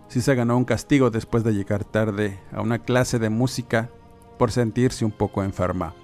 sí 0.08 0.22
se 0.22 0.34
ganó 0.34 0.56
un 0.56 0.64
castigo 0.64 1.10
después 1.10 1.44
de 1.44 1.52
llegar 1.52 1.84
tarde 1.84 2.40
a 2.52 2.62
una 2.62 2.78
clase 2.78 3.18
de 3.18 3.28
música 3.28 3.90
por 4.38 4.50
sentirse 4.50 5.04
un 5.04 5.12
poco 5.12 5.44
enferma. 5.44 5.94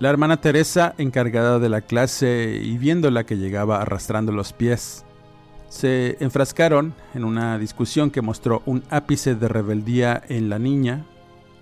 La 0.00 0.10
hermana 0.10 0.38
Teresa, 0.42 0.94
encargada 0.98 1.58
de 1.58 1.70
la 1.70 1.80
clase 1.80 2.60
y 2.62 2.76
viéndola 2.76 3.24
que 3.24 3.38
llegaba 3.38 3.80
arrastrando 3.80 4.32
los 4.32 4.52
pies, 4.52 5.06
se 5.72 6.18
enfrascaron 6.20 6.92
en 7.14 7.24
una 7.24 7.56
discusión 7.56 8.10
que 8.10 8.20
mostró 8.20 8.62
un 8.66 8.84
ápice 8.90 9.34
de 9.34 9.48
rebeldía 9.48 10.22
en 10.28 10.50
la 10.50 10.58
niña, 10.58 11.06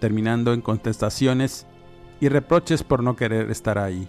terminando 0.01 0.53
en 0.53 0.63
contestaciones 0.63 1.69
y 2.21 2.29
reproches 2.29 2.83
por 2.83 3.05
no 3.05 3.15
querer 3.15 3.53
estar 3.53 3.79
ahí. 3.79 4.09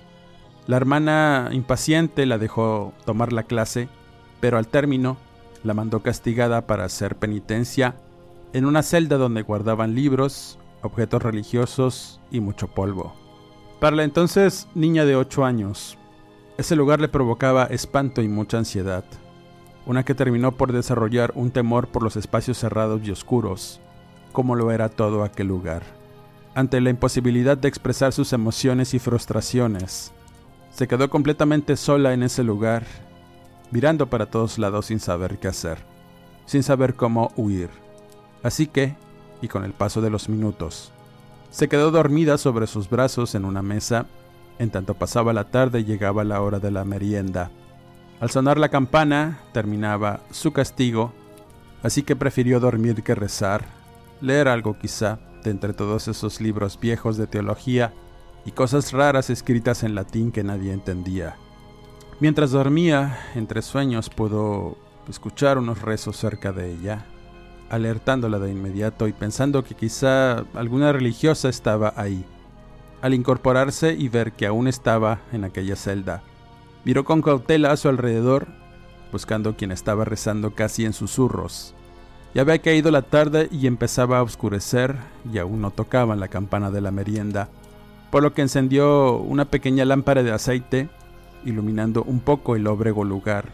La 0.65 0.77
hermana 0.77 1.49
impaciente 1.51 2.25
la 2.25 2.39
dejó 2.39 2.93
tomar 3.05 3.31
la 3.31 3.43
clase, 3.43 3.89
pero 4.39 4.57
al 4.57 4.67
término 4.67 5.17
la 5.63 5.75
mandó 5.75 6.01
castigada 6.01 6.65
para 6.65 6.85
hacer 6.85 7.17
penitencia 7.17 7.93
en 8.53 8.65
una 8.65 8.81
celda 8.81 9.17
donde 9.17 9.43
guardaban 9.43 9.93
libros, 9.93 10.57
objetos 10.81 11.21
religiosos 11.21 12.19
y 12.31 12.39
mucho 12.39 12.69
polvo. 12.69 13.13
Para 13.79 13.97
la 13.97 14.03
entonces 14.03 14.67
niña 14.73 15.05
de 15.05 15.15
8 15.15 15.45
años, 15.45 15.99
ese 16.57 16.75
lugar 16.75 16.99
le 17.01 17.07
provocaba 17.07 17.65
espanto 17.65 18.23
y 18.23 18.27
mucha 18.27 18.57
ansiedad, 18.57 19.03
una 19.85 20.03
que 20.03 20.15
terminó 20.15 20.51
por 20.53 20.71
desarrollar 20.71 21.31
un 21.35 21.51
temor 21.51 21.87
por 21.87 22.03
los 22.03 22.15
espacios 22.15 22.57
cerrados 22.57 23.01
y 23.03 23.11
oscuros, 23.11 23.81
como 24.31 24.55
lo 24.55 24.71
era 24.71 24.89
todo 24.89 25.23
aquel 25.23 25.47
lugar. 25.47 25.83
Ante 26.53 26.81
la 26.81 26.89
imposibilidad 26.89 27.57
de 27.57 27.67
expresar 27.67 28.13
sus 28.13 28.33
emociones 28.33 28.93
y 28.93 28.99
frustraciones, 28.99 30.11
se 30.71 30.87
quedó 30.87 31.09
completamente 31.09 31.75
sola 31.75 32.13
en 32.13 32.23
ese 32.23 32.43
lugar, 32.43 32.85
mirando 33.71 34.09
para 34.09 34.27
todos 34.27 34.57
lados 34.57 34.87
sin 34.87 34.99
saber 34.99 35.39
qué 35.39 35.47
hacer, 35.47 35.79
sin 36.45 36.63
saber 36.63 36.95
cómo 36.95 37.31
huir. 37.35 37.69
Así 38.43 38.67
que, 38.67 38.95
y 39.41 39.47
con 39.47 39.63
el 39.63 39.73
paso 39.73 40.01
de 40.01 40.09
los 40.09 40.29
minutos, 40.29 40.91
se 41.49 41.67
quedó 41.67 41.91
dormida 41.91 42.37
sobre 42.37 42.67
sus 42.67 42.89
brazos 42.89 43.35
en 43.35 43.45
una 43.45 43.61
mesa, 43.61 44.05
en 44.59 44.69
tanto 44.69 44.93
pasaba 44.93 45.33
la 45.33 45.45
tarde 45.45 45.81
y 45.81 45.85
llegaba 45.85 46.23
la 46.23 46.41
hora 46.41 46.59
de 46.59 46.71
la 46.71 46.85
merienda. 46.85 47.51
Al 48.21 48.29
sonar 48.29 48.59
la 48.59 48.69
campana, 48.69 49.39
terminaba 49.51 50.19
su 50.29 50.53
castigo, 50.53 51.11
así 51.81 52.03
que 52.03 52.15
prefirió 52.15 52.59
dormir 52.59 53.01
que 53.01 53.15
rezar, 53.15 53.65
leer 54.21 54.47
algo 54.47 54.77
quizá 54.77 55.17
de 55.43 55.49
entre 55.49 55.73
todos 55.73 56.07
esos 56.07 56.39
libros 56.39 56.79
viejos 56.79 57.17
de 57.17 57.25
teología 57.25 57.95
y 58.45 58.51
cosas 58.51 58.91
raras 58.91 59.31
escritas 59.31 59.81
en 59.81 59.95
latín 59.95 60.31
que 60.31 60.43
nadie 60.43 60.71
entendía. 60.71 61.35
Mientras 62.19 62.51
dormía, 62.51 63.17
entre 63.33 63.63
sueños 63.63 64.11
pudo 64.11 64.77
escuchar 65.09 65.57
unos 65.57 65.81
rezos 65.81 66.15
cerca 66.15 66.51
de 66.51 66.71
ella, 66.71 67.07
alertándola 67.71 68.37
de 68.37 68.51
inmediato 68.51 69.07
y 69.07 69.13
pensando 69.13 69.63
que 69.63 69.73
quizá 69.73 70.45
alguna 70.53 70.91
religiosa 70.91 71.49
estaba 71.49 71.95
ahí. 71.95 72.23
Al 73.01 73.15
incorporarse 73.15 73.95
y 73.95 74.09
ver 74.09 74.33
que 74.33 74.45
aún 74.45 74.67
estaba 74.67 75.21
en 75.33 75.43
aquella 75.43 75.75
celda, 75.75 76.21
miró 76.85 77.03
con 77.03 77.21
cautela 77.21 77.71
a 77.71 77.77
su 77.77 77.89
alrededor, 77.89 78.47
buscando 79.11 79.55
quien 79.55 79.71
estaba 79.71 80.05
rezando 80.05 80.55
casi 80.55 80.85
en 80.85 80.93
susurros. 80.93 81.73
Ya 82.33 82.43
había 82.43 82.59
caído 82.59 82.91
la 82.91 83.01
tarde 83.01 83.49
y 83.51 83.67
empezaba 83.67 84.19
a 84.19 84.23
oscurecer 84.23 84.95
y 85.31 85.37
aún 85.37 85.61
no 85.61 85.71
tocaban 85.71 86.19
la 86.19 86.29
campana 86.29 86.71
de 86.71 86.81
la 86.81 86.91
merienda, 86.91 87.49
por 88.09 88.23
lo 88.23 88.33
que 88.33 88.41
encendió 88.41 89.17
una 89.17 89.45
pequeña 89.45 89.85
lámpara 89.85 90.23
de 90.23 90.31
aceite, 90.31 90.89
iluminando 91.43 92.03
un 92.03 92.19
poco 92.19 92.55
el 92.55 92.63
lóbrego 92.63 93.03
lugar, 93.03 93.49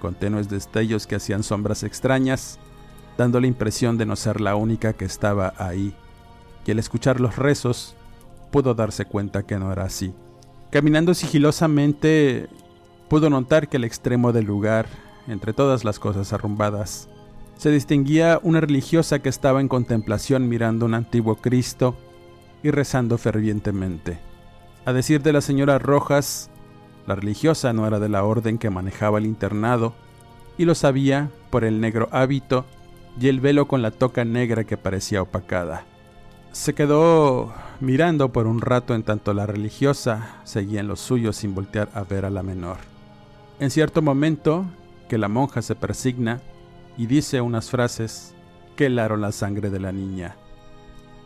con 0.00 0.14
tenues 0.14 0.48
destellos 0.48 1.06
que 1.06 1.16
hacían 1.16 1.42
sombras 1.42 1.82
extrañas 1.82 2.58
dando 3.20 3.38
la 3.38 3.46
impresión 3.46 3.98
de 3.98 4.06
no 4.06 4.16
ser 4.16 4.40
la 4.40 4.56
única 4.56 4.94
que 4.94 5.04
estaba 5.04 5.52
ahí, 5.58 5.94
y 6.64 6.70
al 6.70 6.78
escuchar 6.78 7.20
los 7.20 7.36
rezos 7.36 7.94
pudo 8.50 8.74
darse 8.74 9.04
cuenta 9.04 9.42
que 9.42 9.58
no 9.58 9.70
era 9.70 9.84
así. 9.84 10.14
Caminando 10.70 11.14
sigilosamente, 11.14 12.48
pudo 13.08 13.28
notar 13.28 13.68
que 13.68 13.76
al 13.76 13.82
extremo 13.82 14.32
del 14.32 14.44
lugar, 14.44 14.86
entre 15.26 15.52
todas 15.52 15.84
las 15.84 15.98
cosas 15.98 16.32
arrumbadas, 16.32 17.08
se 17.56 17.72
distinguía 17.72 18.38
una 18.44 18.60
religiosa 18.60 19.18
que 19.18 19.28
estaba 19.28 19.60
en 19.60 19.66
contemplación 19.66 20.48
mirando 20.48 20.86
un 20.86 20.94
antiguo 20.94 21.34
Cristo 21.34 21.96
y 22.62 22.70
rezando 22.70 23.18
fervientemente. 23.18 24.20
A 24.84 24.92
decir 24.92 25.22
de 25.22 25.32
la 25.32 25.40
señora 25.40 25.80
Rojas, 25.80 26.50
la 27.04 27.16
religiosa 27.16 27.72
no 27.72 27.84
era 27.88 27.98
de 27.98 28.08
la 28.08 28.22
orden 28.22 28.56
que 28.56 28.70
manejaba 28.70 29.18
el 29.18 29.26
internado, 29.26 29.92
y 30.56 30.66
lo 30.66 30.76
sabía 30.76 31.30
por 31.50 31.64
el 31.64 31.80
negro 31.80 32.08
hábito 32.12 32.64
y 33.20 33.26
el 33.26 33.40
velo 33.40 33.66
con 33.66 33.82
la 33.82 33.90
toca 33.90 34.24
negra 34.24 34.62
que 34.62 34.76
parecía 34.76 35.20
opacada. 35.20 35.84
Se 36.52 36.74
quedó 36.74 37.52
mirando 37.78 38.32
por 38.32 38.46
un 38.46 38.60
rato 38.60 38.94
en 38.94 39.04
tanto 39.04 39.32
la 39.34 39.46
religiosa 39.46 40.40
seguía 40.44 40.80
en 40.80 40.88
lo 40.88 40.96
suyo 40.96 41.32
sin 41.32 41.54
voltear 41.54 41.88
a 41.94 42.02
ver 42.02 42.24
a 42.24 42.30
la 42.30 42.42
menor. 42.42 42.78
En 43.60 43.70
cierto 43.70 44.02
momento, 44.02 44.64
que 45.08 45.18
la 45.18 45.28
monja 45.28 45.62
se 45.62 45.74
persigna 45.74 46.40
y 46.96 47.06
dice 47.06 47.40
unas 47.40 47.70
frases 47.70 48.34
que 48.76 48.86
helaron 48.86 49.20
la 49.20 49.32
sangre 49.32 49.70
de 49.70 49.80
la 49.80 49.92
niña. 49.92 50.36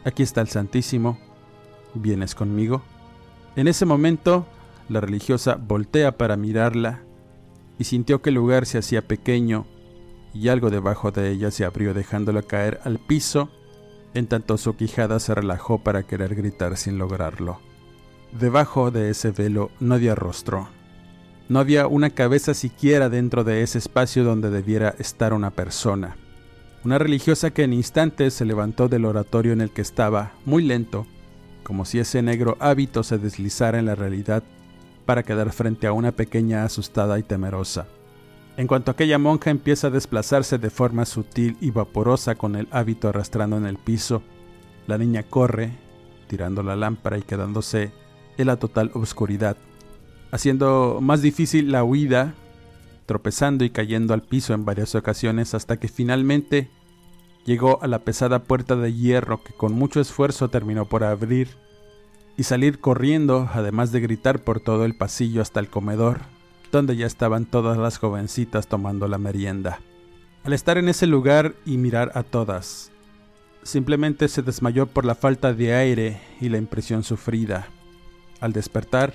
Aquí 0.05 0.23
está 0.23 0.43
el 0.43 0.49
Santísimo, 0.49 1.19
¿vienes 1.95 2.35
conmigo? 2.35 2.83
En 3.57 3.67
ese 3.67 3.87
momento, 3.87 4.47
la 4.89 5.01
religiosa 5.01 5.57
voltea 5.57 6.19
para 6.19 6.37
mirarla 6.37 7.03
y 7.79 7.85
sintió 7.85 8.21
que 8.21 8.29
el 8.31 8.35
lugar 8.35 8.67
se 8.67 8.79
hacía 8.79 9.01
pequeño 9.01 9.67
y 10.35 10.49
algo 10.49 10.69
debajo 10.69 11.13
de 11.13 11.31
ella 11.31 11.51
se 11.51 11.65
abrió 11.65 11.95
dejándola 11.95 12.43
caer 12.43 12.81
al 12.85 12.99
piso, 12.99 13.51
en 14.15 14.27
tanto 14.27 14.57
su 14.57 14.77
quijada 14.77 15.21
se 15.21 15.35
relajó 15.35 15.79
para 15.79 16.05
querer 16.05 16.35
gritar 16.35 16.77
sin 16.77 16.99
lograrlo. 16.99 17.61
Debajo 18.33 18.91
de 18.91 19.11
ese 19.11 19.31
velo 19.31 19.71
no 19.81 19.95
había 19.95 20.15
rostro. 20.15 20.69
No 21.49 21.59
había 21.59 21.87
una 21.87 22.11
cabeza 22.11 22.55
siquiera 22.55 23.09
dentro 23.09 23.45
de 23.45 23.63
ese 23.63 23.79
espacio 23.79 24.25
donde 24.25 24.51
debiera 24.51 24.95
estar 24.99 25.35
una 25.35 25.51
persona. 25.51 26.17
Una 26.85 26.99
religiosa 26.99 27.51
que 27.51 27.65
en 27.65 27.73
instantes 27.73 28.35
se 28.35 28.45
levantó 28.45 28.89
del 28.89 29.05
oratorio 29.05 29.53
en 29.53 29.61
el 29.61 29.71
que 29.71 29.83
estaba, 29.83 30.33
muy 30.45 30.63
lento, 30.63 31.07
como 31.63 31.85
si 31.85 31.99
ese 31.99 32.23
negro 32.23 32.57
hábito 32.61 33.03
se 33.03 33.19
deslizara 33.19 33.79
en 33.79 33.87
la 33.87 33.95
realidad 33.95 34.43
para 35.07 35.23
quedar 35.23 35.53
frente 35.53 35.87
a 35.87 35.93
una 35.93 36.13
pequeña 36.13 36.65
asustada 36.65 37.19
y 37.19 37.23
temerosa. 37.23 37.87
En 38.57 38.69
cuanto 38.69 38.93
aquella 38.93 39.19
monja 39.19 39.51
empieza 39.51 39.89
a 39.89 39.91
desplazarse 39.91 40.59
de 40.59 40.71
forma 40.71 41.07
sutil 41.07 41.57
y 41.61 41.71
vaporosa 41.71 42.37
con 42.37 42.55
el 42.55 42.69
hábito 42.71 43.09
arrastrando 43.09 43.57
en 43.57 43.67
el 43.67 43.79
piso, 43.79 44.23
la 44.87 44.97
niña 44.97 45.25
corre, 45.25 45.73
tirando 46.29 46.63
la 46.63 46.77
lámpara 46.77 47.19
y 47.19 47.23
quedándose 47.23 47.93
en 48.39 48.47
la 48.47 48.57
total 48.57 48.93
oscuridad, 48.95 49.57
haciendo 50.31 51.01
más 51.01 51.21
difícil 51.21 51.73
la 51.73 51.83
huida, 51.83 52.35
tropezando 53.07 53.65
y 53.65 53.71
cayendo 53.71 54.15
al 54.15 54.23
piso 54.23 54.55
en 54.55 54.65
varias 54.65 54.95
ocasiones 54.95 55.55
hasta 55.55 55.79
que 55.79 55.89
finalmente 55.89 56.71
llegó 57.45 57.83
a 57.83 57.89
la 57.89 58.05
pesada 58.05 58.45
puerta 58.45 58.77
de 58.77 58.93
hierro 58.95 59.43
que 59.43 59.53
con 59.53 59.73
mucho 59.73 60.01
esfuerzo 60.01 60.49
terminó 60.49 60.89
por 60.89 61.03
abrir 61.03 61.49
y 62.37 62.45
salir 62.45 62.81
corriendo, 62.81 63.49
además 63.53 63.91
de 63.91 64.01
gritar 64.01 64.43
por 64.45 64.61
todo 64.61 64.85
el 64.85 64.97
pasillo 64.97 65.43
hasta 65.43 65.61
el 65.61 65.71
comedor, 65.71 66.21
donde 66.75 66.97
ya 66.97 67.07
estaban 67.07 67.47
todas 67.47 67.79
las 67.79 67.99
jovencitas 67.99 68.67
tomando 68.67 69.07
la 69.07 69.17
merienda. 69.19 69.81
Al 70.43 70.53
estar 70.53 70.77
en 70.77 70.89
ese 70.89 71.07
lugar 71.07 71.55
y 71.65 71.79
mirar 71.79 72.11
a 72.15 72.25
todas, 72.25 72.91
simplemente 73.63 74.29
se 74.29 74.43
desmayó 74.43 74.87
por 74.87 75.05
la 75.05 75.15
falta 75.15 75.55
de 75.55 75.75
aire 75.75 76.21
y 76.41 76.49
la 76.49 76.59
impresión 76.59 77.05
sufrida. 77.05 77.69
Al 78.41 78.53
despertar, 78.53 79.15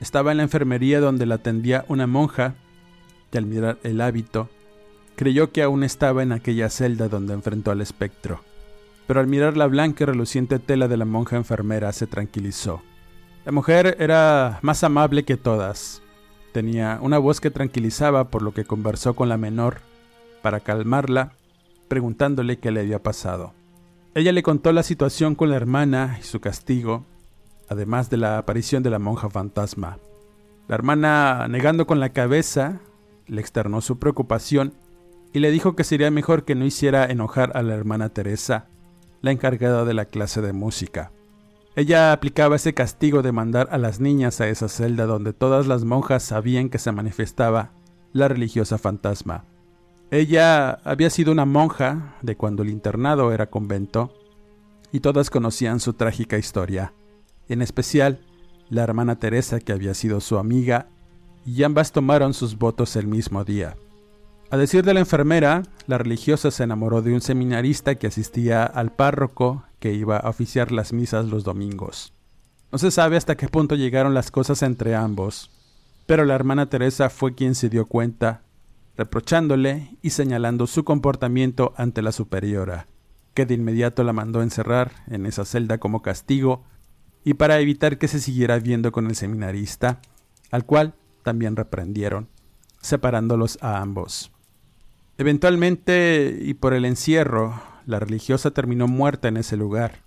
estaba 0.00 0.32
en 0.32 0.38
la 0.38 0.42
enfermería 0.42 1.00
donde 1.00 1.24
la 1.24 1.36
atendía 1.36 1.84
una 1.88 2.06
monja, 2.06 2.56
y 3.32 3.38
al 3.38 3.46
mirar 3.46 3.78
el 3.84 4.00
hábito, 4.00 4.48
creyó 5.16 5.52
que 5.52 5.62
aún 5.62 5.84
estaba 5.84 6.22
en 6.22 6.32
aquella 6.32 6.68
celda 6.68 7.08
donde 7.08 7.32
enfrentó 7.32 7.70
al 7.70 7.80
espectro. 7.80 8.40
Pero 9.06 9.20
al 9.20 9.26
mirar 9.26 9.56
la 9.56 9.66
blanca 9.66 10.02
y 10.02 10.06
reluciente 10.06 10.58
tela 10.58 10.88
de 10.88 10.96
la 10.96 11.04
monja 11.04 11.36
enfermera 11.36 11.92
se 11.92 12.06
tranquilizó. 12.06 12.82
La 13.44 13.52
mujer 13.52 13.96
era 14.00 14.58
más 14.62 14.84
amable 14.84 15.24
que 15.24 15.36
todas, 15.36 16.02
Tenía 16.52 16.98
una 17.02 17.18
voz 17.18 17.40
que 17.40 17.50
tranquilizaba 17.50 18.30
por 18.30 18.42
lo 18.42 18.52
que 18.52 18.64
conversó 18.64 19.14
con 19.14 19.28
la 19.28 19.36
menor 19.36 19.78
para 20.42 20.60
calmarla, 20.60 21.32
preguntándole 21.88 22.58
qué 22.58 22.70
le 22.70 22.80
había 22.80 23.02
pasado. 23.02 23.52
Ella 24.14 24.32
le 24.32 24.42
contó 24.42 24.72
la 24.72 24.82
situación 24.82 25.34
con 25.34 25.50
la 25.50 25.56
hermana 25.56 26.16
y 26.20 26.22
su 26.22 26.40
castigo, 26.40 27.04
además 27.68 28.10
de 28.10 28.16
la 28.16 28.38
aparición 28.38 28.82
de 28.82 28.90
la 28.90 28.98
monja 28.98 29.28
fantasma. 29.28 29.98
La 30.68 30.74
hermana, 30.74 31.46
negando 31.48 31.86
con 31.86 32.00
la 32.00 32.10
cabeza, 32.10 32.80
le 33.26 33.40
externó 33.40 33.80
su 33.80 33.98
preocupación 33.98 34.74
y 35.32 35.40
le 35.40 35.50
dijo 35.50 35.76
que 35.76 35.84
sería 35.84 36.10
mejor 36.10 36.44
que 36.44 36.54
no 36.54 36.64
hiciera 36.64 37.04
enojar 37.06 37.52
a 37.54 37.62
la 37.62 37.74
hermana 37.74 38.08
Teresa, 38.08 38.66
la 39.20 39.30
encargada 39.30 39.84
de 39.84 39.94
la 39.94 40.06
clase 40.06 40.40
de 40.40 40.52
música. 40.52 41.12
Ella 41.78 42.10
aplicaba 42.10 42.56
ese 42.56 42.74
castigo 42.74 43.22
de 43.22 43.30
mandar 43.30 43.68
a 43.70 43.78
las 43.78 44.00
niñas 44.00 44.40
a 44.40 44.48
esa 44.48 44.66
celda 44.66 45.06
donde 45.06 45.32
todas 45.32 45.68
las 45.68 45.84
monjas 45.84 46.24
sabían 46.24 46.70
que 46.70 46.78
se 46.80 46.90
manifestaba 46.90 47.70
la 48.12 48.26
religiosa 48.26 48.78
fantasma. 48.78 49.44
Ella 50.10 50.72
había 50.82 51.08
sido 51.08 51.30
una 51.30 51.44
monja 51.44 52.16
de 52.20 52.36
cuando 52.36 52.64
el 52.64 52.70
internado 52.70 53.30
era 53.30 53.48
convento 53.48 54.12
y 54.90 54.98
todas 54.98 55.30
conocían 55.30 55.78
su 55.78 55.92
trágica 55.92 56.36
historia, 56.36 56.94
en 57.48 57.62
especial 57.62 58.26
la 58.70 58.82
hermana 58.82 59.20
Teresa 59.20 59.60
que 59.60 59.70
había 59.70 59.94
sido 59.94 60.20
su 60.20 60.36
amiga 60.36 60.88
y 61.46 61.62
ambas 61.62 61.92
tomaron 61.92 62.34
sus 62.34 62.58
votos 62.58 62.96
el 62.96 63.06
mismo 63.06 63.44
día. 63.44 63.76
A 64.50 64.56
decir 64.56 64.84
de 64.84 64.94
la 64.94 65.00
enfermera, 65.00 65.62
la 65.86 65.98
religiosa 65.98 66.50
se 66.50 66.64
enamoró 66.64 67.02
de 67.02 67.14
un 67.14 67.20
seminarista 67.20 67.94
que 67.94 68.08
asistía 68.08 68.64
al 68.64 68.90
párroco 68.90 69.62
que 69.78 69.92
iba 69.92 70.16
a 70.16 70.28
oficiar 70.28 70.72
las 70.72 70.92
misas 70.92 71.26
los 71.26 71.44
domingos. 71.44 72.12
No 72.70 72.78
se 72.78 72.90
sabe 72.90 73.16
hasta 73.16 73.36
qué 73.36 73.48
punto 73.48 73.74
llegaron 73.74 74.14
las 74.14 74.30
cosas 74.30 74.62
entre 74.62 74.94
ambos, 74.94 75.50
pero 76.06 76.24
la 76.24 76.34
hermana 76.34 76.68
Teresa 76.68 77.10
fue 77.10 77.34
quien 77.34 77.54
se 77.54 77.68
dio 77.68 77.86
cuenta, 77.86 78.42
reprochándole 78.96 79.96
y 80.02 80.10
señalando 80.10 80.66
su 80.66 80.84
comportamiento 80.84 81.72
ante 81.76 82.02
la 82.02 82.12
superiora, 82.12 82.88
que 83.34 83.46
de 83.46 83.54
inmediato 83.54 84.04
la 84.04 84.12
mandó 84.12 84.42
encerrar 84.42 84.92
en 85.06 85.24
esa 85.24 85.44
celda 85.44 85.78
como 85.78 86.02
castigo 86.02 86.64
y 87.24 87.34
para 87.34 87.60
evitar 87.60 87.98
que 87.98 88.08
se 88.08 88.20
siguiera 88.20 88.58
viendo 88.58 88.92
con 88.92 89.06
el 89.06 89.14
seminarista, 89.14 90.00
al 90.50 90.64
cual 90.64 90.94
también 91.22 91.56
reprendieron, 91.56 92.28
separándolos 92.80 93.58
a 93.60 93.80
ambos. 93.80 94.32
Eventualmente, 95.18 96.38
y 96.40 96.54
por 96.54 96.74
el 96.74 96.84
encierro, 96.84 97.60
la 97.88 97.98
religiosa 97.98 98.50
terminó 98.50 98.86
muerta 98.86 99.28
en 99.28 99.38
ese 99.38 99.56
lugar, 99.56 100.02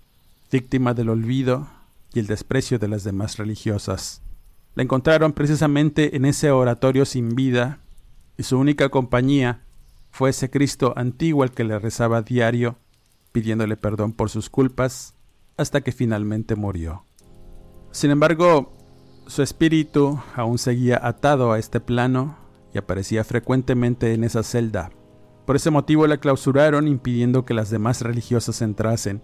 víctima 0.52 0.94
del 0.94 1.08
olvido 1.08 1.66
y 2.14 2.20
el 2.20 2.28
desprecio 2.28 2.78
de 2.78 2.86
las 2.86 3.02
demás 3.02 3.38
religiosas. 3.38 4.22
La 4.76 4.84
encontraron 4.84 5.32
precisamente 5.32 6.16
en 6.16 6.24
ese 6.24 6.52
oratorio 6.52 7.04
sin 7.04 7.34
vida, 7.34 7.80
y 8.38 8.44
su 8.44 8.56
única 8.56 8.88
compañía 8.88 9.64
fue 10.12 10.30
ese 10.30 10.48
Cristo 10.48 10.94
antiguo 10.96 11.42
al 11.42 11.50
que 11.50 11.64
le 11.64 11.76
rezaba 11.76 12.22
diario, 12.22 12.76
pidiéndole 13.32 13.76
perdón 13.76 14.12
por 14.12 14.30
sus 14.30 14.48
culpas, 14.48 15.14
hasta 15.56 15.80
que 15.80 15.90
finalmente 15.90 16.54
murió. 16.54 17.04
Sin 17.90 18.12
embargo, 18.12 18.72
su 19.26 19.42
espíritu 19.42 20.20
aún 20.36 20.58
seguía 20.58 21.04
atado 21.04 21.50
a 21.50 21.58
este 21.58 21.80
plano 21.80 22.36
y 22.72 22.78
aparecía 22.78 23.24
frecuentemente 23.24 24.14
en 24.14 24.22
esa 24.22 24.44
celda, 24.44 24.92
por 25.46 25.56
ese 25.56 25.70
motivo 25.70 26.06
la 26.06 26.18
clausuraron 26.18 26.88
impidiendo 26.88 27.44
que 27.44 27.54
las 27.54 27.70
demás 27.70 28.02
religiosas 28.02 28.62
entrasen. 28.62 29.22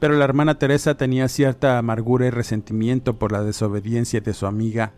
Pero 0.00 0.14
la 0.14 0.24
hermana 0.24 0.58
Teresa 0.58 0.96
tenía 0.96 1.28
cierta 1.28 1.78
amargura 1.78 2.26
y 2.26 2.30
resentimiento 2.30 3.18
por 3.18 3.32
la 3.32 3.42
desobediencia 3.42 4.20
de 4.20 4.34
su 4.34 4.46
amiga, 4.46 4.92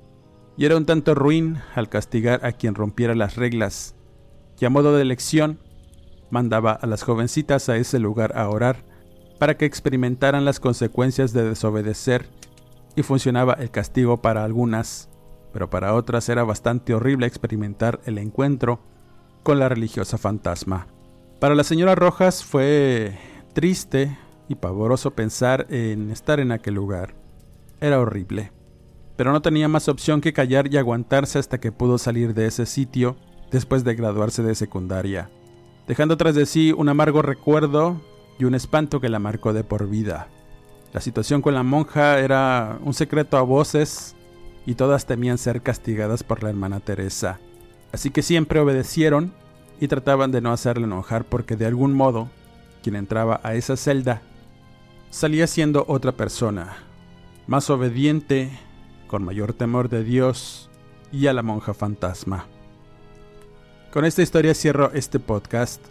y 0.57 0.65
era 0.65 0.77
un 0.77 0.87
tanto 0.87 1.15
ruin 1.15 1.59
al 1.75 1.89
castigar 1.89 2.45
a 2.45 2.53
quien 2.53 2.75
rompiera 2.75 3.15
las 3.15 3.37
reglas, 3.37 3.95
y 4.59 4.65
a 4.65 4.71
modo 4.71 4.97
de 4.97 5.05
lección, 5.05 5.61
mandaba 6.31 6.73
a 6.73 6.87
las 6.87 7.03
jovencitas 7.03 7.69
a 7.69 7.77
ese 7.77 7.99
lugar 7.99 8.37
a 8.37 8.49
orar 8.49 8.85
para 9.39 9.57
que 9.57 9.67
experimentaran 9.67 10.45
las 10.45 10.61
consecuencias 10.61 11.33
de 11.33 11.45
desobedecer, 11.45 12.27
y 12.97 13.03
funcionaba 13.03 13.53
el 13.53 13.71
castigo 13.71 14.23
para 14.23 14.43
algunas, 14.43 15.11
pero 15.53 15.69
para 15.69 15.95
otras 15.95 16.29
era 16.31 16.43
bastante 16.43 16.95
horrible 16.95 17.27
experimentar 17.27 18.01
el 18.07 18.19
encuentro 18.19 18.81
con 19.47 19.61
la 19.61 19.69
religiosa 19.69 20.19
fantasma. 20.19 20.89
Para 21.39 21.55
la 21.55 21.63
señora 21.63 21.95
Rojas 21.95 22.45
fue 22.45 23.17
triste 23.53 24.19
y 24.49 24.57
pavoroso 24.57 25.13
pensar 25.13 25.69
en 25.71 26.11
estar 26.11 26.41
en 26.41 26.51
aquel 26.51 26.75
lugar. 26.75 27.15
Era 27.81 28.01
horrible. 28.01 28.51
Pero 29.17 29.31
no 29.31 29.43
tenía 29.43 29.69
más 29.69 29.87
opción 29.87 30.21
que 30.21 30.33
callar 30.33 30.67
y 30.67 30.79
aguantarse 30.79 31.39
hasta 31.39 31.61
que 31.61 31.71
pudo 31.71 31.97
salir 31.97 32.35
de 32.35 32.47
ese 32.47 32.67
sitio 32.67 33.19
después 33.53 33.85
de 33.85 33.95
graduarse 33.95 34.43
de 34.43 34.57
secundaria, 34.57 35.31
dejando 35.87 36.17
tras 36.17 36.35
de 36.35 36.45
sí 36.45 36.73
un 36.77 36.89
amargo 36.89 37.23
recuerdo 37.23 38.01
y 38.41 38.47
un 38.47 38.57
espanto 38.57 39.01
que 39.01 39.11
la 39.11 39.21
marcó 39.21 39.53
de 39.53 39.63
por 39.63 39.89
vida. 39.89 40.27
La 40.93 41.01
situación 41.01 41.41
con 41.41 41.55
la 41.55 41.63
monja 41.63 42.19
era 42.19 42.81
un 42.83 42.95
secreto 42.95 43.37
a 43.37 43.43
voces 43.43 44.17
y 44.67 44.75
todas 44.75 45.07
temían 45.07 45.39
ser 45.39 45.63
castigadas 45.63 46.25
por 46.25 46.43
la 46.43 46.49
hermana 46.49 46.81
Teresa 46.81 47.39
así 47.97 48.11
que 48.11 48.21
siempre 48.21 48.61
obedecieron 48.61 49.33
y 49.81 49.89
trataban 49.89 50.31
de 50.31 50.43
no 50.43 50.53
hacerle 50.53 50.85
enojar 50.85 51.25
porque 51.25 51.57
de 51.57 51.65
algún 51.65 51.95
modo 51.95 52.29
quien 52.83 52.95
entraba 52.95 53.41
a 53.43 53.55
esa 53.55 53.75
celda 53.75 54.21
salía 55.09 55.47
siendo 55.47 55.87
otra 55.89 56.13
persona, 56.13 56.77
más 57.47 57.71
obediente, 57.71 58.51
con 59.07 59.25
mayor 59.25 59.55
temor 59.55 59.89
de 59.89 60.05
Dios 60.05 60.69
y 61.11 61.27
a 61.27 61.33
la 61.33 61.43
monja 61.43 61.73
fantasma. 61.73 62.45
Con 63.91 64.05
esta 64.05 64.21
historia 64.21 64.55
cierro 64.55 64.93
este 64.93 65.19
podcast 65.19 65.83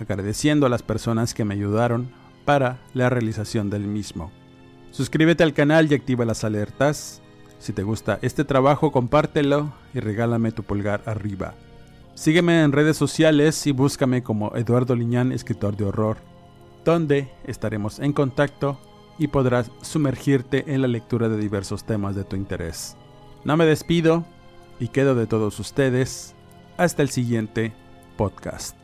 agradeciendo 0.00 0.66
a 0.66 0.70
las 0.70 0.82
personas 0.82 1.34
que 1.34 1.44
me 1.44 1.54
ayudaron 1.54 2.10
para 2.44 2.80
la 2.94 3.10
realización 3.10 3.70
del 3.70 3.82
mismo. 3.82 4.32
Suscríbete 4.90 5.44
al 5.44 5.54
canal 5.54 5.86
y 5.88 5.94
activa 5.94 6.24
las 6.24 6.42
alertas 6.42 7.22
si 7.64 7.72
te 7.72 7.82
gusta 7.82 8.18
este 8.20 8.44
trabajo, 8.44 8.92
compártelo 8.92 9.72
y 9.94 10.00
regálame 10.00 10.52
tu 10.52 10.64
pulgar 10.64 11.02
arriba. 11.06 11.54
Sígueme 12.14 12.62
en 12.62 12.72
redes 12.72 12.98
sociales 12.98 13.66
y 13.66 13.72
búscame 13.72 14.22
como 14.22 14.54
Eduardo 14.54 14.94
Liñán, 14.94 15.32
escritor 15.32 15.74
de 15.74 15.86
horror, 15.86 16.18
donde 16.84 17.30
estaremos 17.46 18.00
en 18.00 18.12
contacto 18.12 18.78
y 19.18 19.28
podrás 19.28 19.70
sumergirte 19.80 20.74
en 20.74 20.82
la 20.82 20.88
lectura 20.88 21.30
de 21.30 21.38
diversos 21.38 21.84
temas 21.84 22.14
de 22.14 22.24
tu 22.24 22.36
interés. 22.36 22.98
No 23.44 23.56
me 23.56 23.64
despido 23.64 24.26
y 24.78 24.88
quedo 24.88 25.14
de 25.14 25.26
todos 25.26 25.58
ustedes 25.58 26.34
hasta 26.76 27.00
el 27.00 27.08
siguiente 27.08 27.72
podcast. 28.18 28.83